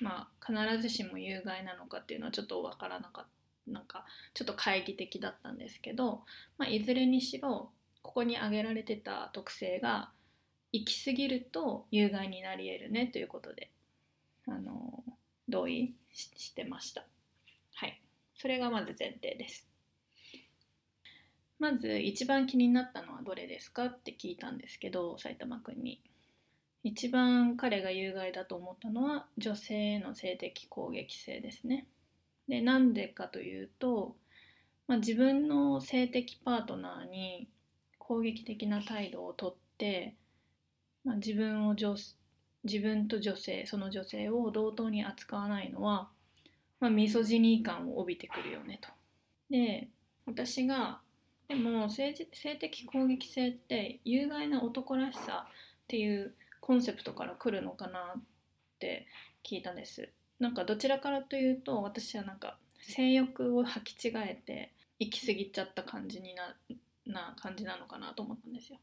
[0.00, 3.34] まあ、必ずしも有害なのかっていうのはちょっと分からなかった
[3.66, 6.22] なんかちょっと懐疑的だったんですけど、
[6.58, 7.70] まあ、いずれにしろ
[8.02, 10.10] ここに挙げられてた特性が
[10.72, 13.70] 行き過ぎると有害になり得るねということで
[14.46, 15.02] あの
[15.48, 17.06] 同意ししてました。
[17.74, 18.00] はい、
[18.36, 19.66] それがまず前提です。
[21.64, 26.02] まず一番気になったのはどれですかって聞いたんですけど埼玉くんに
[26.82, 31.86] 一番彼が有害だと思ったのは女性への性的攻撃性ですね
[32.50, 34.14] でなんでかというと、
[34.88, 37.48] まあ、自分の性的パートナーに
[37.96, 40.16] 攻撃的な態度をとって、
[41.02, 41.94] まあ、自分を女
[42.64, 46.10] 自分と女性その女性を同等に扱わないのは、
[46.80, 48.90] まあ、ミソジニー感を帯びてくるよねと。
[49.48, 49.88] で
[50.26, 51.00] 私が
[51.48, 58.22] でも性性的攻撃性って有害な男らしさっていうコンセプトから来るのかなっ
[58.78, 59.06] て
[59.44, 60.08] 聞いたんです。
[60.40, 66.54] なんかどちらからというと私はなんか性欲を履き違えて行き過ぎちゃった感じにな
[67.06, 68.78] な感じなのかなと思ったんですよ。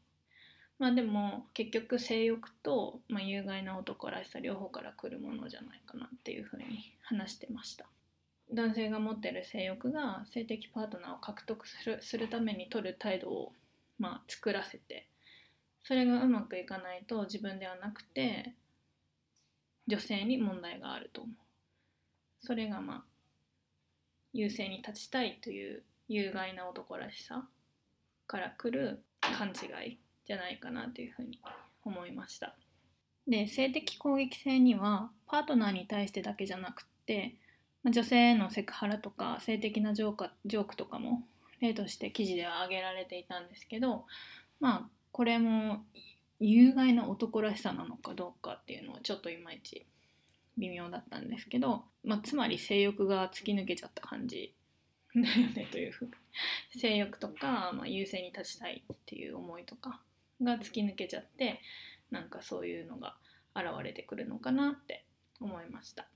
[0.78, 7.86] まあでも結局性欲と、まあ、有害な男らしさ両方から来るものじゃないかなっていうふうに話してました。
[8.52, 13.52] 男性が持ってる性欲が性的パートナーを獲得するするために取る態度を、
[13.98, 15.08] まあ、作らせて
[15.84, 18.54] それがうまくいかないと自分ではなくて
[19.86, 21.34] 女性に問題があると思う。
[22.40, 23.02] それがまあ
[24.32, 27.46] 優勢に立ちたいという有害な男らしさ
[28.26, 31.40] から来る勘違いじゃないかなというふうに
[31.84, 32.54] 思いました。
[33.26, 37.36] で性的攻撃性にはパートナーに対してだけじゃなくて
[37.84, 41.22] 女性へのセクハラとか性的なジョーカジョークとかも
[41.60, 44.04] 例として記事では挙げられていたんですけど
[44.60, 45.84] まあこれも
[46.38, 49.86] 有害な男らしさなのかどうかっていうのはちょっといまいち
[50.58, 54.54] 微妙だったんですけど、まあ、つまり性欲が突き抜けちゃった感じ
[55.14, 56.10] だよねというふう
[56.76, 60.00] 性欲とか、まあ、優勢に立ちたいっていう思いとか
[60.42, 61.60] が突き抜けちゃって
[62.10, 63.16] なんかそういうのが
[63.54, 65.04] 現れてくるのかなって
[65.40, 66.06] 思いました。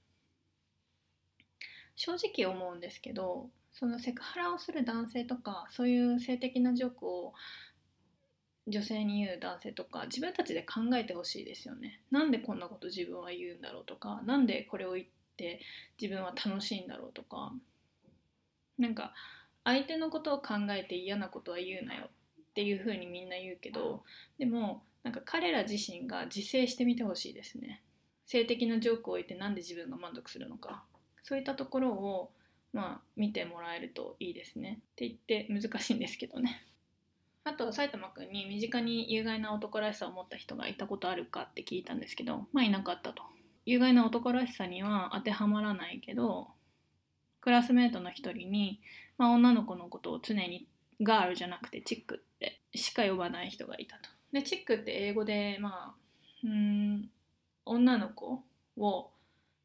[1.96, 7.34] 正直思うんですけどそのセクハラをする男性とかそういう性的なジョークを
[8.68, 12.00] 女性に言う男性とか自分たちで考えてほしいですよね。
[12.10, 15.06] なんでこんなこと自分は言うんだろうとかなんでこれを言っ
[15.36, 15.60] て
[16.00, 17.52] 自分は楽しいんだろうとか
[18.78, 19.14] なんか
[19.64, 22.08] 相手のことを考えて嫌なことは言うなよっ
[22.54, 24.02] ていうふうにみんな言うけど
[24.38, 27.82] でもなんか彼ら自身が自制してみてほしいですね。
[28.24, 30.82] 性的なジョークを置いてなんで自分が満足するのか
[31.26, 32.30] そういったところを
[32.72, 36.64] まあ見てもらえるといいですねって言って難しいんですけどね。
[37.42, 43.24] あと埼玉くんに身近に有害な男らしさを持った人がいたことあるかって聞いたんですけどまあいなかったと。
[43.64, 46.48] 有害な男らしさには当てはまらないけど
[47.40, 48.80] クラスメートの一人に、
[49.18, 50.68] まあ、女の子のことを常に
[51.02, 54.08] ガールじゃなくてチックってしか呼ばない人がいたと。
[54.32, 55.94] でチックって英語でまあ
[56.44, 57.10] うん
[57.64, 58.44] 女の子
[58.76, 59.10] を、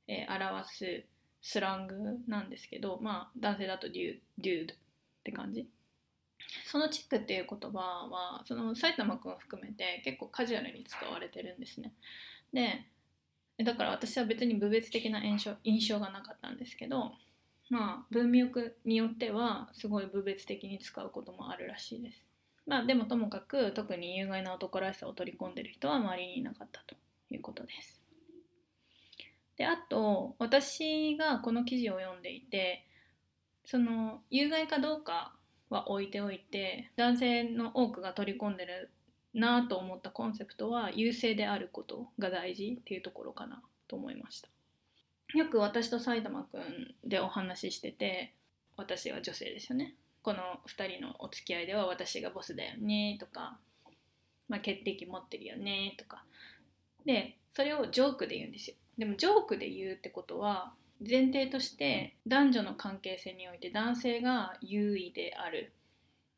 [0.08, 1.04] えー、表す
[1.42, 1.96] スラング
[2.28, 4.78] なんですけどまあ男性だとデュデュードっ
[5.24, 5.68] て感じ。
[6.66, 11.94] そのチックっていう言葉はその埼玉くんを含めて結構カジュアルに使われてるんですね。
[12.54, 12.86] で
[13.64, 17.12] だから私は別に部別的な印象印象がなかったんですけど
[17.70, 22.24] まあ文脈によってはすごい部別的に使うこともあるらしいです。
[22.66, 26.96] まあでもともかく特に有害な男らしさを取り込んでる人は周りにいなかったと
[27.30, 28.01] いうことです。
[29.62, 32.84] であと私がこの記事を読んでいて
[33.64, 35.36] その有害かどうか
[35.70, 38.90] は置いておいて男性の多くが取り込んでる
[39.36, 44.50] なと思ったコンセプトは優勢であることが大事っていうところかなと思いました。
[45.36, 48.34] よく私と埼玉くんでお話ししてて
[48.78, 49.94] 私は女性ですよね。
[50.24, 50.40] この
[50.76, 53.60] 2人のお付き合いでは私がボスだよねとか、
[54.50, 56.24] まあ、決定機持ってるよねとか。
[57.06, 58.76] でそれをジョークで言うんですよ。
[59.02, 65.72] でもジョークで言うってことは前提として男女の関係性において男性が優位である。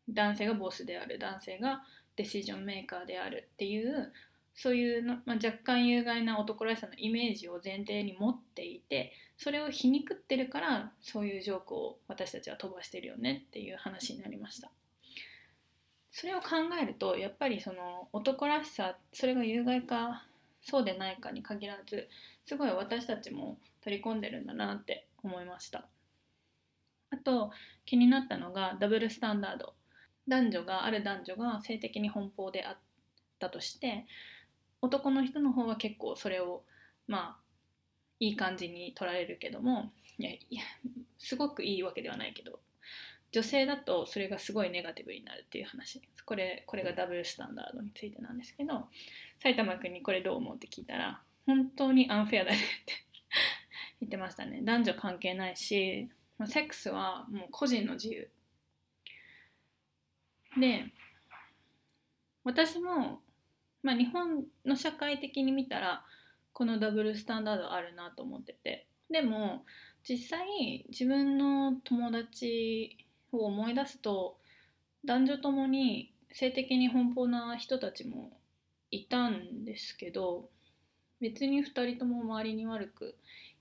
[0.10, 1.19] 男性がボスである。
[1.19, 1.84] 男性が
[2.15, 4.13] デシジョンメーカーであるっていう
[4.56, 14.71] そういうの、まあ、若干有害な男らしさのイメージを前提に持っていてそれを皮肉ってるからそういうジョークを私たちは飛ばしてるよねっていう話になりました。
[16.13, 16.47] それを考
[16.82, 20.23] えるとやっぱりその男らしさそれが有害か
[20.62, 22.08] そうでないかに限らず
[22.46, 25.86] すごい私たちも取り込んでるんだなって思いました。
[27.12, 27.52] あと
[27.86, 29.74] 気になったのがダブルスタンダード。
[30.28, 32.78] 男女がある男女が性的に奔放であっ
[33.40, 34.06] たとして
[34.82, 36.64] 男の人の方は結構それを
[37.08, 37.44] まあ
[38.20, 40.62] いい感じに取られるけどもいやいや
[41.20, 42.60] すごくいいわけではないけど
[43.32, 46.02] 女性だとそれがすごいネガティブになるっていう話。
[46.26, 48.88] これこれがダブルスタンダードについてなんですけど
[49.42, 52.94] 埼玉君にこれどう思うって聞いたら本当にアンフェアだねって。
[54.02, 54.62] 言ってましたね。
[54.64, 56.10] 男女関係ないし
[56.46, 58.30] セックスはもう個人の自由。
[60.58, 60.92] で
[62.44, 63.22] 私も、
[63.82, 66.06] まあ、日本の社会的に見たら
[66.52, 68.88] このダブルスタンダードあるなと思ってて。
[69.10, 69.66] でも
[70.08, 72.98] 実際自分の友達
[73.32, 74.38] を思い出すと
[75.06, 78.32] 男女ともに性的に奔放な人たちも
[78.90, 80.50] いたんですけど
[81.24, 83.16] 別に2人とも周りに悪く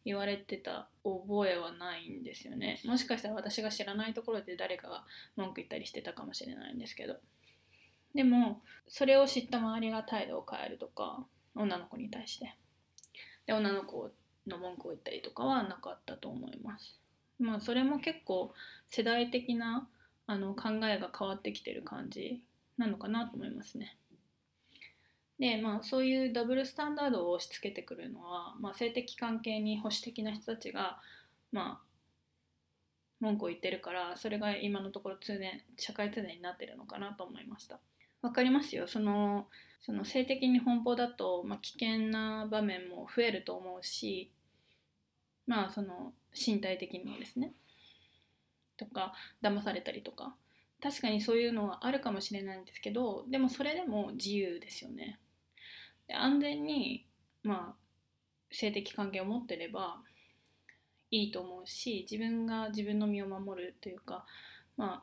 [0.05, 2.81] 言われてた覚えはないんですよね。
[2.85, 5.05] もしかしたら私が知らないところで誰かが
[5.37, 7.15] 文句言ったりしてたかもしれないんですけど。
[8.17, 12.57] でもそれを知った周りが態度を変えるとか女の子に対して。
[13.47, 14.11] で女の子
[14.49, 16.99] の文句を言ったりとかはなかったと思います。
[17.39, 18.53] まあそれも結構
[18.89, 19.89] 世代的な
[20.27, 22.43] あの考えが変わってきてる感じ
[22.77, 23.97] なのかなと思いますね
[25.43, 31.01] でまあそういうダブルスタンダードを押し付けてくるのは、まあ、性的関係に保守的な人たちが
[31.51, 31.87] まあ
[33.19, 37.81] 文句を言ってるからそれが今のところ通年社会通念になってるのかなと思いました。
[38.21, 38.87] わかりますよ。
[38.87, 39.49] その
[39.81, 44.31] その性的に奔放だと、まあ、危険な場面も増えると思うし
[45.49, 47.53] まあその身体的にもですね。
[48.77, 49.13] とか
[49.43, 50.37] 騙されたりとか。
[50.81, 55.19] 確かにそういうのはあるかもしれないんですけどでもそれでも自由ですよね。
[56.13, 57.07] で安全に
[57.43, 57.75] まあ
[58.51, 59.97] 性的関係を持ってれば
[61.11, 64.27] いいと思うし自分が自分の身を守るというか
[64.77, 65.03] ま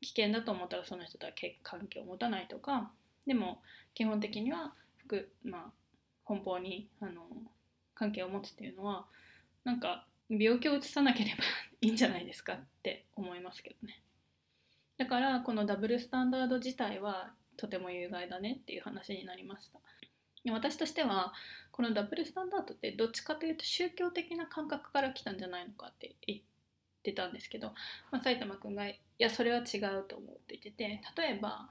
[0.00, 1.32] 危険だと思ったらその人とは
[1.64, 2.92] 関係を持たないとか
[3.26, 3.60] でも
[3.94, 5.72] 基本的には服、ま
[6.28, 7.22] あ、奔放にあの
[7.94, 9.06] 関係を持つっていうのは
[9.64, 11.42] なんか病気をうつさなければ
[11.80, 14.00] いいんじゃないですかって思いますけどね。
[14.98, 19.80] だからこのダブルスタンダード自体はとても有害だねっていう話になりました。
[20.50, 21.32] 私としては
[21.72, 26.40] このダブルスタンダードってどっちかというと宗教的な感覚から来たんじゃないのかって言っ
[27.02, 27.68] てたんですけど、
[28.10, 31.70] まあ、埼玉くんがいやそれは違うと思うって言ってて例えば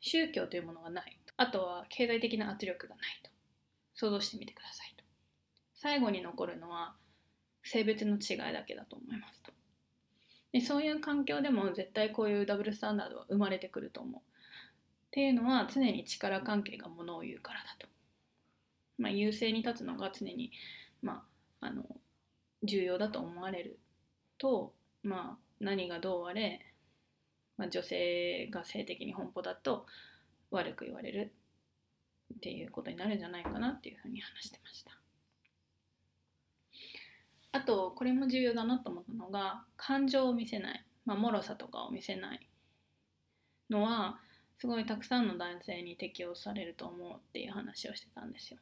[0.00, 3.30] 宗教というものがないあとは経済的な圧力がないと。
[3.96, 5.04] 想像してみてくださいと。
[5.74, 6.94] 最後に残るのは
[7.62, 9.52] 性別の違いだけだと思いますと。
[10.52, 14.20] でそういう環境でも絶対こういうダブルスタンダードは生まれてくると思う。
[14.20, 14.22] っ
[15.10, 17.88] ていうのは常に力関係がものを言うからだと、
[18.98, 20.52] まあ、優勢に立つのが常に、
[21.02, 21.24] ま
[21.60, 21.84] あ、あの
[22.62, 23.78] 重要だと思われる
[24.38, 24.72] と、
[25.02, 26.60] まあ、何がどうあれ、
[27.56, 29.86] まあ、女性が性的に奔放だと
[30.50, 31.32] 悪く言われる
[32.34, 34.92] っていうことになるんじゃないかなっていうふうに話してました。
[37.52, 42.46] あとこれも重要だなと思ったのが感情を見せない、まあ、脆さとかを見せない
[43.70, 44.18] のは
[44.58, 48.58] すごいたくさんの男性に適用されると思うっていう話をしてたんですよ。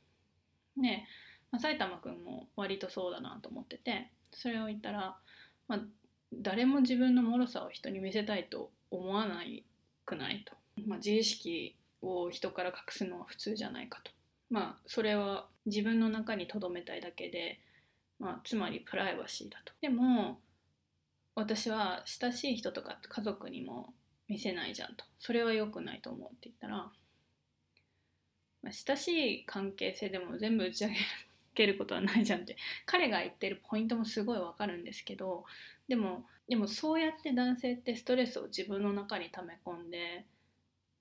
[0.77, 1.05] で、
[1.51, 5.16] まあ、埼玉くんも割とそうだなと思っててそれを言ったら、
[5.68, 5.81] まあ、
[6.33, 9.64] 誰も自分の脆さを人に見せたいと思わない
[10.05, 10.55] くないと、
[10.87, 14.11] まあ、自意識を人から隠すのは普通じゃないかと。
[14.51, 17.59] まあそれは自分の中に留めたいだけで
[18.18, 19.72] まあ、つまりプライバシーだと。
[19.81, 20.39] でも
[21.35, 23.93] 私は親しい人とか家族にも
[24.29, 25.05] 見せないじゃんと。
[25.18, 26.91] それは良くないと思うって言ったら、
[28.64, 30.92] まあ、親しい関係性でも全部打ち上
[31.54, 32.56] げることはないじゃんって
[32.86, 35.44] 彼が言ってるポイントもすごいわかるんですけど
[35.86, 40.24] でもでもそうやって男性ってストレスを自分の中に溜め込んで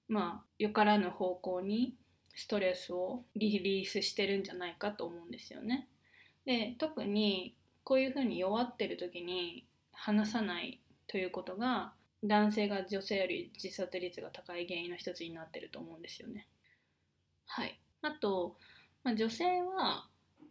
[0.09, 1.95] まあよからぬ方向に
[2.35, 5.87] ストレスをリリースしてるんじゃないかと思うんですよね。
[6.45, 7.55] で特に
[7.85, 11.93] こういうふうに弱ってる時に話さないということが
[12.23, 16.47] 男性が女性より自殺率が高い原因の一つになってると思うんですよね。
[17.55, 18.55] はい、あと、
[19.03, 20.07] まあ、女性は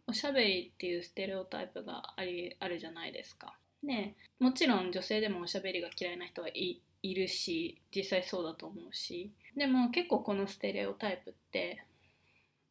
[0.07, 3.57] おしゃべりっていうステレオタイプがありあるじゃないですか。
[3.83, 11.83] でもちろん女性でもおしゃべりが嫌いな人はいいるし実際そうだと思うしでも結構このステレオタイプって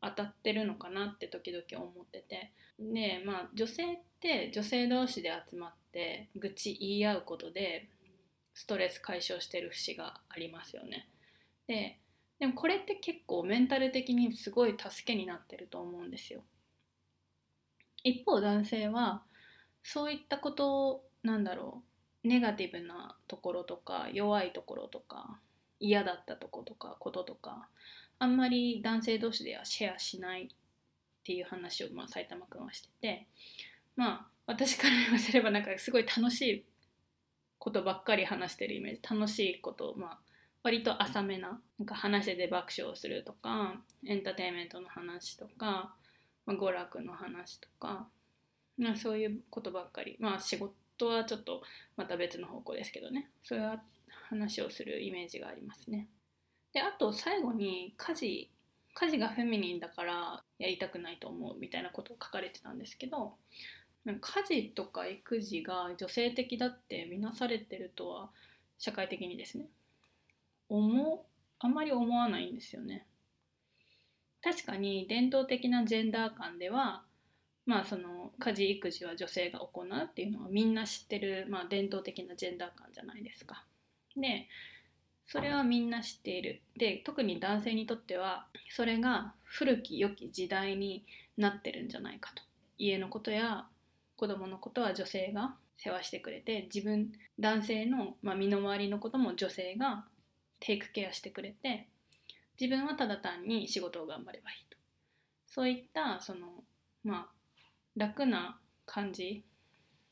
[0.01, 7.91] 当たってるのかなって時々思っててでまあ女性って女性同士で集まって愚痴言い合うことで
[8.55, 11.07] ストレス解消してる節がありますよね。
[11.67, 11.99] で
[12.43, 16.41] でもこれって結構メンタル的にすごい助けになってると思うんですよ。
[18.03, 19.23] 一方男性は
[19.85, 21.85] そういったことをなんだろ
[22.25, 25.39] うネガティブなところとか弱いところとか
[25.79, 27.69] 嫌だったとことかこととか
[28.19, 30.49] あんまり男性同士ではシェアしないっ
[31.23, 33.27] ていう話を、まあ、埼玉くんはしてて
[33.95, 36.65] まあ私から言わせればなんかすごい楽しい
[37.61, 40.32] ことばっかり話してるイメージ楽しいことまあ
[40.63, 43.75] 割と浅めななんか話してて爆笑するとか
[44.07, 45.95] エンターテインメントの話とか、
[46.47, 48.07] まあ、娯楽の話とか、
[48.79, 50.17] まあ、そういうことばっかり。
[50.21, 51.63] まあ仕事はちょっと
[51.97, 53.31] また別の方向ですけどね。
[53.43, 53.81] そういう
[54.29, 56.09] 話をするイメージがありますね。
[56.73, 58.51] であと最後に家事
[58.95, 63.35] 家事がフェミニンだからやりたくないと思うみたいなことを書かれてたんですけど
[64.05, 68.31] 家事とか育児が女性的だって見なされてるとは
[68.79, 69.67] 社会的にですね
[70.73, 71.27] 思
[71.59, 73.07] あんまり思わないんですよね。
[74.43, 77.03] 確かに伝統的なジェンダー観では
[77.67, 83.65] まあその家事育児は女性が行うっていうのはみんな知ってる、まあ、伝統的なジェンダー観じゃないですか。
[84.17, 84.49] で
[85.27, 91.05] それはみんな知っているで特に男性にとってはそれが古き良き時代に
[91.37, 92.43] なってるんじゃないかと
[92.79, 93.67] 家のことや
[94.17, 100.05] 子供のことは女性が世話してくれて自分男性の、まあ、身の回りのことも女性が
[100.65, 101.89] テイクケアしてくれて
[102.61, 104.79] 自分はただ単に仕事を頑張ればいいと。
[105.49, 106.63] そういったその
[107.03, 107.33] まあ
[107.97, 109.45] 楽な感じ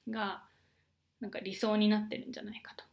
[0.09, 0.43] が
[1.21, 2.85] なんか理想になってるんじゃないかと。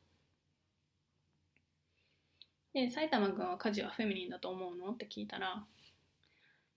[2.73, 4.91] で埼玉君は家事はフェミニンだと思うの？
[4.91, 5.65] って聞いたら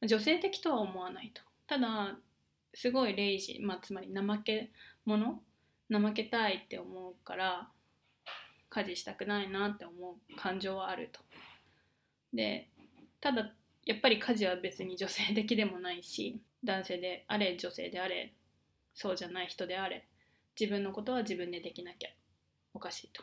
[0.02, 1.42] 女性的とは思わないと。
[1.66, 2.16] ただ
[2.72, 4.70] すごいレイジ、まあ、つまり怠け
[5.04, 5.42] 者？
[5.92, 7.68] 怠けたいって思うから
[8.70, 11.20] 家事したくないなって思う感情はあると。
[12.32, 12.68] で
[13.20, 13.52] ただ
[13.84, 18.32] やっぱり家事は別に女性的でもないし男性であれ女性であれ
[18.94, 20.06] そうじゃない人であれ
[20.58, 22.10] 自分のことは自分でできなきゃ
[22.72, 23.22] おかしいと。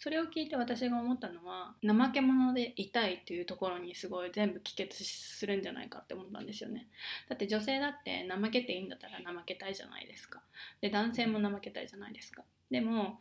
[0.00, 6.86] それを聞いて私が思ったのは怠け者でいたいっていうところにすごい全部帰結するんじゃないかって思ったんですよね。
[7.28, 10.40] だって女性だって怠けていいんだったら怠けたいじゃないですか。
[10.80, 12.44] で男性も怠けたいじゃないですか。
[12.70, 13.18] でも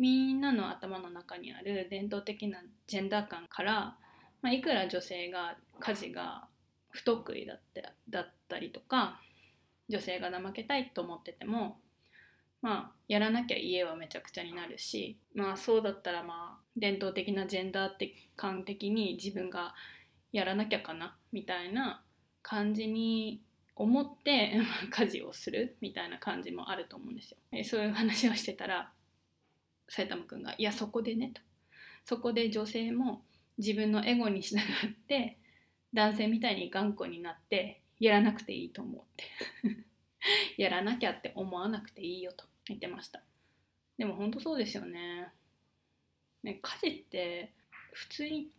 [0.00, 3.96] みんなの頭の中にある伝統的なジェンダー感から、
[4.40, 6.48] まあ、いくら女性が家事が
[6.88, 9.20] 不得意だってだったりとか
[9.90, 11.76] 女性が怠けたいと思ってても
[12.62, 19.74] まあやらなきゃ家はめちゃくちゃになるしまあそうだったらまあ伝統的なジェンダー的感的に自分が
[20.32, 22.02] やらなきゃかなみたいな
[22.40, 23.42] 感じに
[23.76, 27.64] 思って 家事をするみたいな感じもあると思うんですよ。
[27.64, 28.90] そういう話をしてたら
[29.90, 31.42] 埼玉くんが「いやそこでね」と。
[32.06, 33.22] そこで女性も
[33.58, 34.60] 自分のエゴに従っ
[35.06, 35.38] て
[35.92, 39.24] 男性みたいに頑固になってやらなくていいと思うって。
[40.56, 42.46] やらなきゃって思わなくていいよと。
[42.66, 43.22] 言ってました。
[43.98, 45.32] でも本当そうですよね。
[46.42, 47.52] ね家事って
[47.92, 48.50] 普通に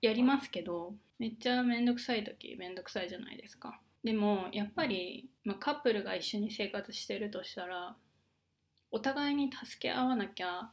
[0.00, 3.80] やりますけどめっちゃめんどくさい時めんどくさいじゃないですか。
[4.04, 7.96] でもやっぱり、まあ、カップルが一緒に生活してるとしたら
[8.94, 10.70] お互いに助け合わなきゃ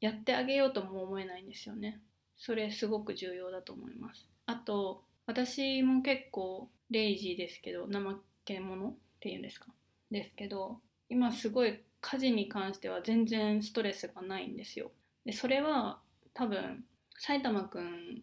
[0.00, 1.98] やってあげようとも思えないんですよね。
[2.36, 4.28] それすごく重要だと思います。
[4.44, 9.66] あと私も結構レイジーですけど怠け者っていうんですか？
[10.10, 10.78] ですけど
[11.08, 14.90] 今すごい家事に関しては全然ストレスがないんですよ。
[15.24, 16.00] でそれは
[16.34, 16.84] 多分
[17.16, 18.22] 埼玉くん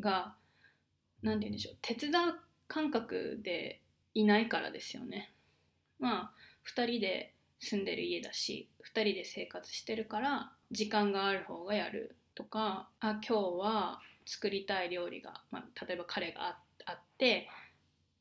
[0.00, 0.34] が
[1.22, 2.34] 何て言うんでしょう手伝う
[2.68, 3.80] 感覚で
[4.12, 5.32] いないからですよね。
[5.98, 6.32] まあ
[6.76, 17.48] 2人で住んでる家だし2人で生活してるから時間がある方がやるとかあ今日は作りたい料理が、まあ、例えば彼があって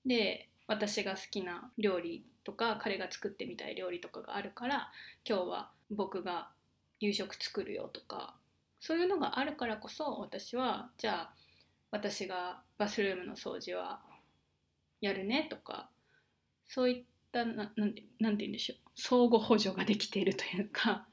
[0.06, 4.92] で私が好きな料理とか彼が作ってみたい料理とかがあるから
[5.28, 6.50] 今日は僕が
[7.00, 8.36] 夕食作るよとか
[8.80, 11.34] そういうのがあるからこそ私はじゃあ
[11.92, 14.00] 私がバスルームの掃除は
[15.02, 15.90] やるねとか
[16.68, 18.78] そういったたななんてなんて言うんでしょう。
[18.96, 21.08] 相互補助ができているというか。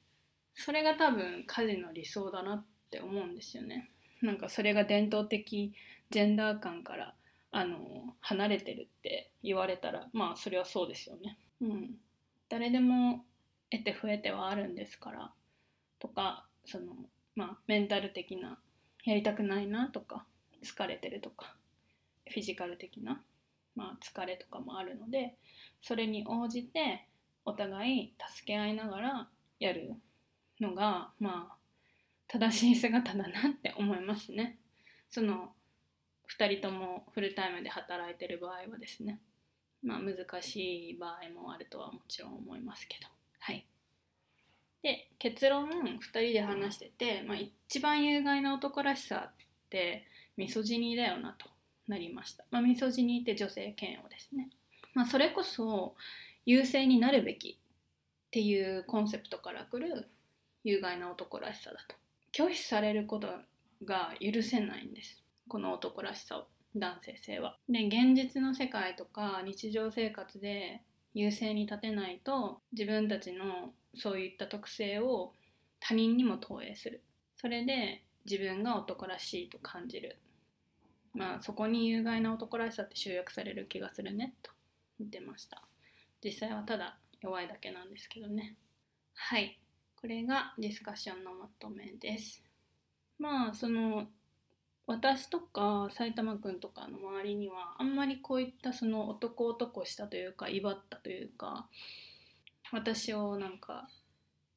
[0.54, 3.90] それが多分家事の理想だなって思うんですよね。
[4.22, 5.74] なんかそれが伝統的
[6.08, 7.14] ジェンダー感から
[7.50, 11.38] あの離れてるって言われたらまあそれはそうですよね。
[11.60, 12.00] うん、
[12.48, 13.26] 誰でも
[13.70, 15.32] 得て増えてはあるんですから。
[15.98, 16.96] とかその
[17.34, 18.58] まあメンタル的な
[19.04, 20.26] やりたくないなとか
[20.62, 21.54] 疲れてるとか
[22.28, 23.22] フィジカル的な、
[23.76, 25.36] まあ、疲れとかもあるので
[25.82, 27.06] それに応じて
[27.44, 29.28] お互い助け合いながら
[29.60, 29.94] やる
[30.60, 31.56] のがまあ
[32.28, 34.58] 正しい姿だなって思いますね。
[35.08, 35.52] その
[36.36, 39.20] 2人ともフルタイムで働いてる場合はですね。
[39.82, 43.06] まあ難しい場合もあるとはもちろん思いますけど。
[43.38, 43.64] はい。
[44.82, 50.04] で結論2人で話してて、まあ、一番有害な男らしさって
[50.36, 51.55] ミソジニーだよなと。
[51.88, 54.48] なりました、まあ、ミソジニーって女性嫌悪ですね、
[54.94, 55.94] まあ、それこそ
[56.44, 60.08] 優勢になるべきっていうコンセプトからくる
[60.64, 61.96] 有害な男らしさだと。
[62.32, 63.28] 拒否されること
[63.84, 65.22] が許せないんです。
[65.48, 67.56] この男らしさを男性性は。
[67.68, 70.82] で現実の世界とか日常生活で
[71.14, 75.32] 優勢に立てないと自分たちのそういった特性を
[75.80, 77.02] 他人にも投影する。
[77.36, 80.16] それで自分が男らしいと感じる。
[81.16, 84.52] まあそこに有害な男らしさって集約される気がするねと
[85.00, 85.62] 言ってました。
[86.22, 88.56] 実際はただ弱いだけなんですけどね。
[89.14, 89.58] はい。
[90.00, 92.42] これがディスカッションのまとめです。
[93.18, 94.06] まあその
[94.86, 101.66] 私とか埼玉くんとかの周りにはあんまりこういったその男男したというか威張ったというか
[102.72, 103.88] 私をなんか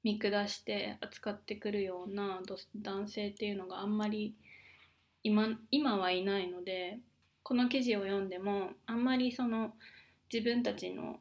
[0.04, 2.42] 見下して扱ってくるような
[2.76, 4.36] 男性っていうのがあんまり
[5.24, 7.00] 今今はいないので
[7.44, 9.74] この記事を読んでもあんまりその
[10.32, 11.20] 自分たちの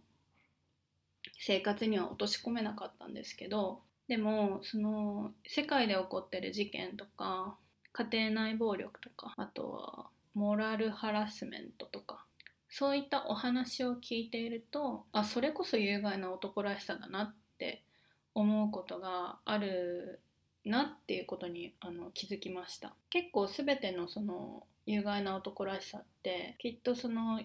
[1.38, 7.56] 生活には落とし込めなかったんですけどでもその世界で起こってる事件とか
[7.92, 12.24] 家庭内暴力とかあとはモラルハラスメントとか
[12.70, 17.82] そういったお話を聞いているとあそれこそ有害な男らしさだなって
[18.34, 20.20] 思うことがある
[20.68, 22.94] なっていうことにあの気づきました。
[23.10, 27.40] 結構全てのその有害な男らしさってきっとその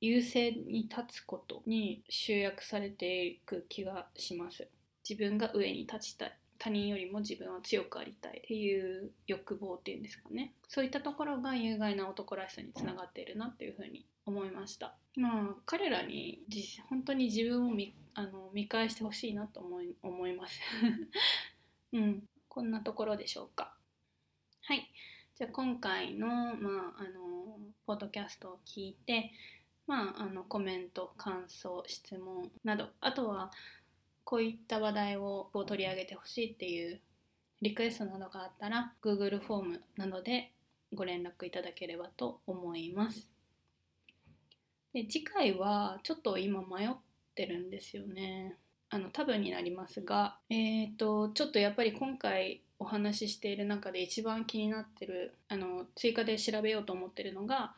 [0.00, 4.68] 優勢に立つことに集約されていく気がします。
[5.08, 6.38] 自分が上に立ちたい。
[6.58, 8.42] 他人よりも自分は強くありたい。
[8.44, 10.52] っていう欲望っていうんですかね。
[10.68, 14.94] そういったところが有害な男らしさにつながっているなっていうふうに思いました。
[15.16, 16.40] まあ彼らに
[16.88, 20.60] 本当に自分を見あの見返してほしいなと思い思います。
[21.92, 22.22] うん。
[22.54, 23.74] こんなところでしょうか
[24.62, 24.88] はい
[25.34, 29.32] じゃあ今回の,、まあ、あのポッドキャストを聞いて、
[29.88, 33.50] まあ、あのコメント感想質問などあとは
[34.22, 37.00] こういった話題を取り上げてほしいっていう
[37.60, 40.52] リクエストなどがあったら Google フォームなどで
[40.92, 43.28] ご連絡いただければと思います。
[44.92, 46.90] で次回はちょっと今迷っ
[47.34, 48.56] てるんですよね。
[48.94, 57.74] あの多分になりますが、えーと、ちょっとやっぱり今回お話ししている中で一番気になってるあの追加で調べようと思ってるのが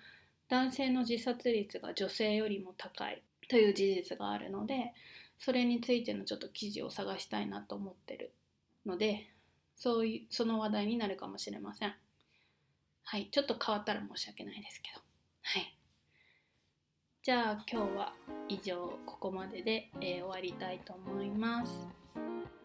[0.51, 4.93] 男性の自殺率が女性よりも高いという事実があるので
[5.39, 8.35] それについてのちょっと記事を探したいなと思ってる
[8.85, 9.31] ので
[9.75, 11.95] そういうその話題になるかもしれません。
[13.05, 15.01] はいちょっと変わったら申し訳ないですけど。
[15.45, 15.76] はい。
[17.27, 18.13] じゃあ今日は
[18.49, 21.73] 以上ここまでで、えー、終わりたいと思います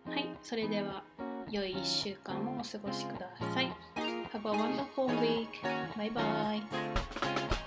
[0.06, 1.04] はいそれでは
[1.50, 3.76] 良い1週間をお過ごしください
[4.32, 5.50] Have a wonderful week.
[5.98, 7.61] Bye bye.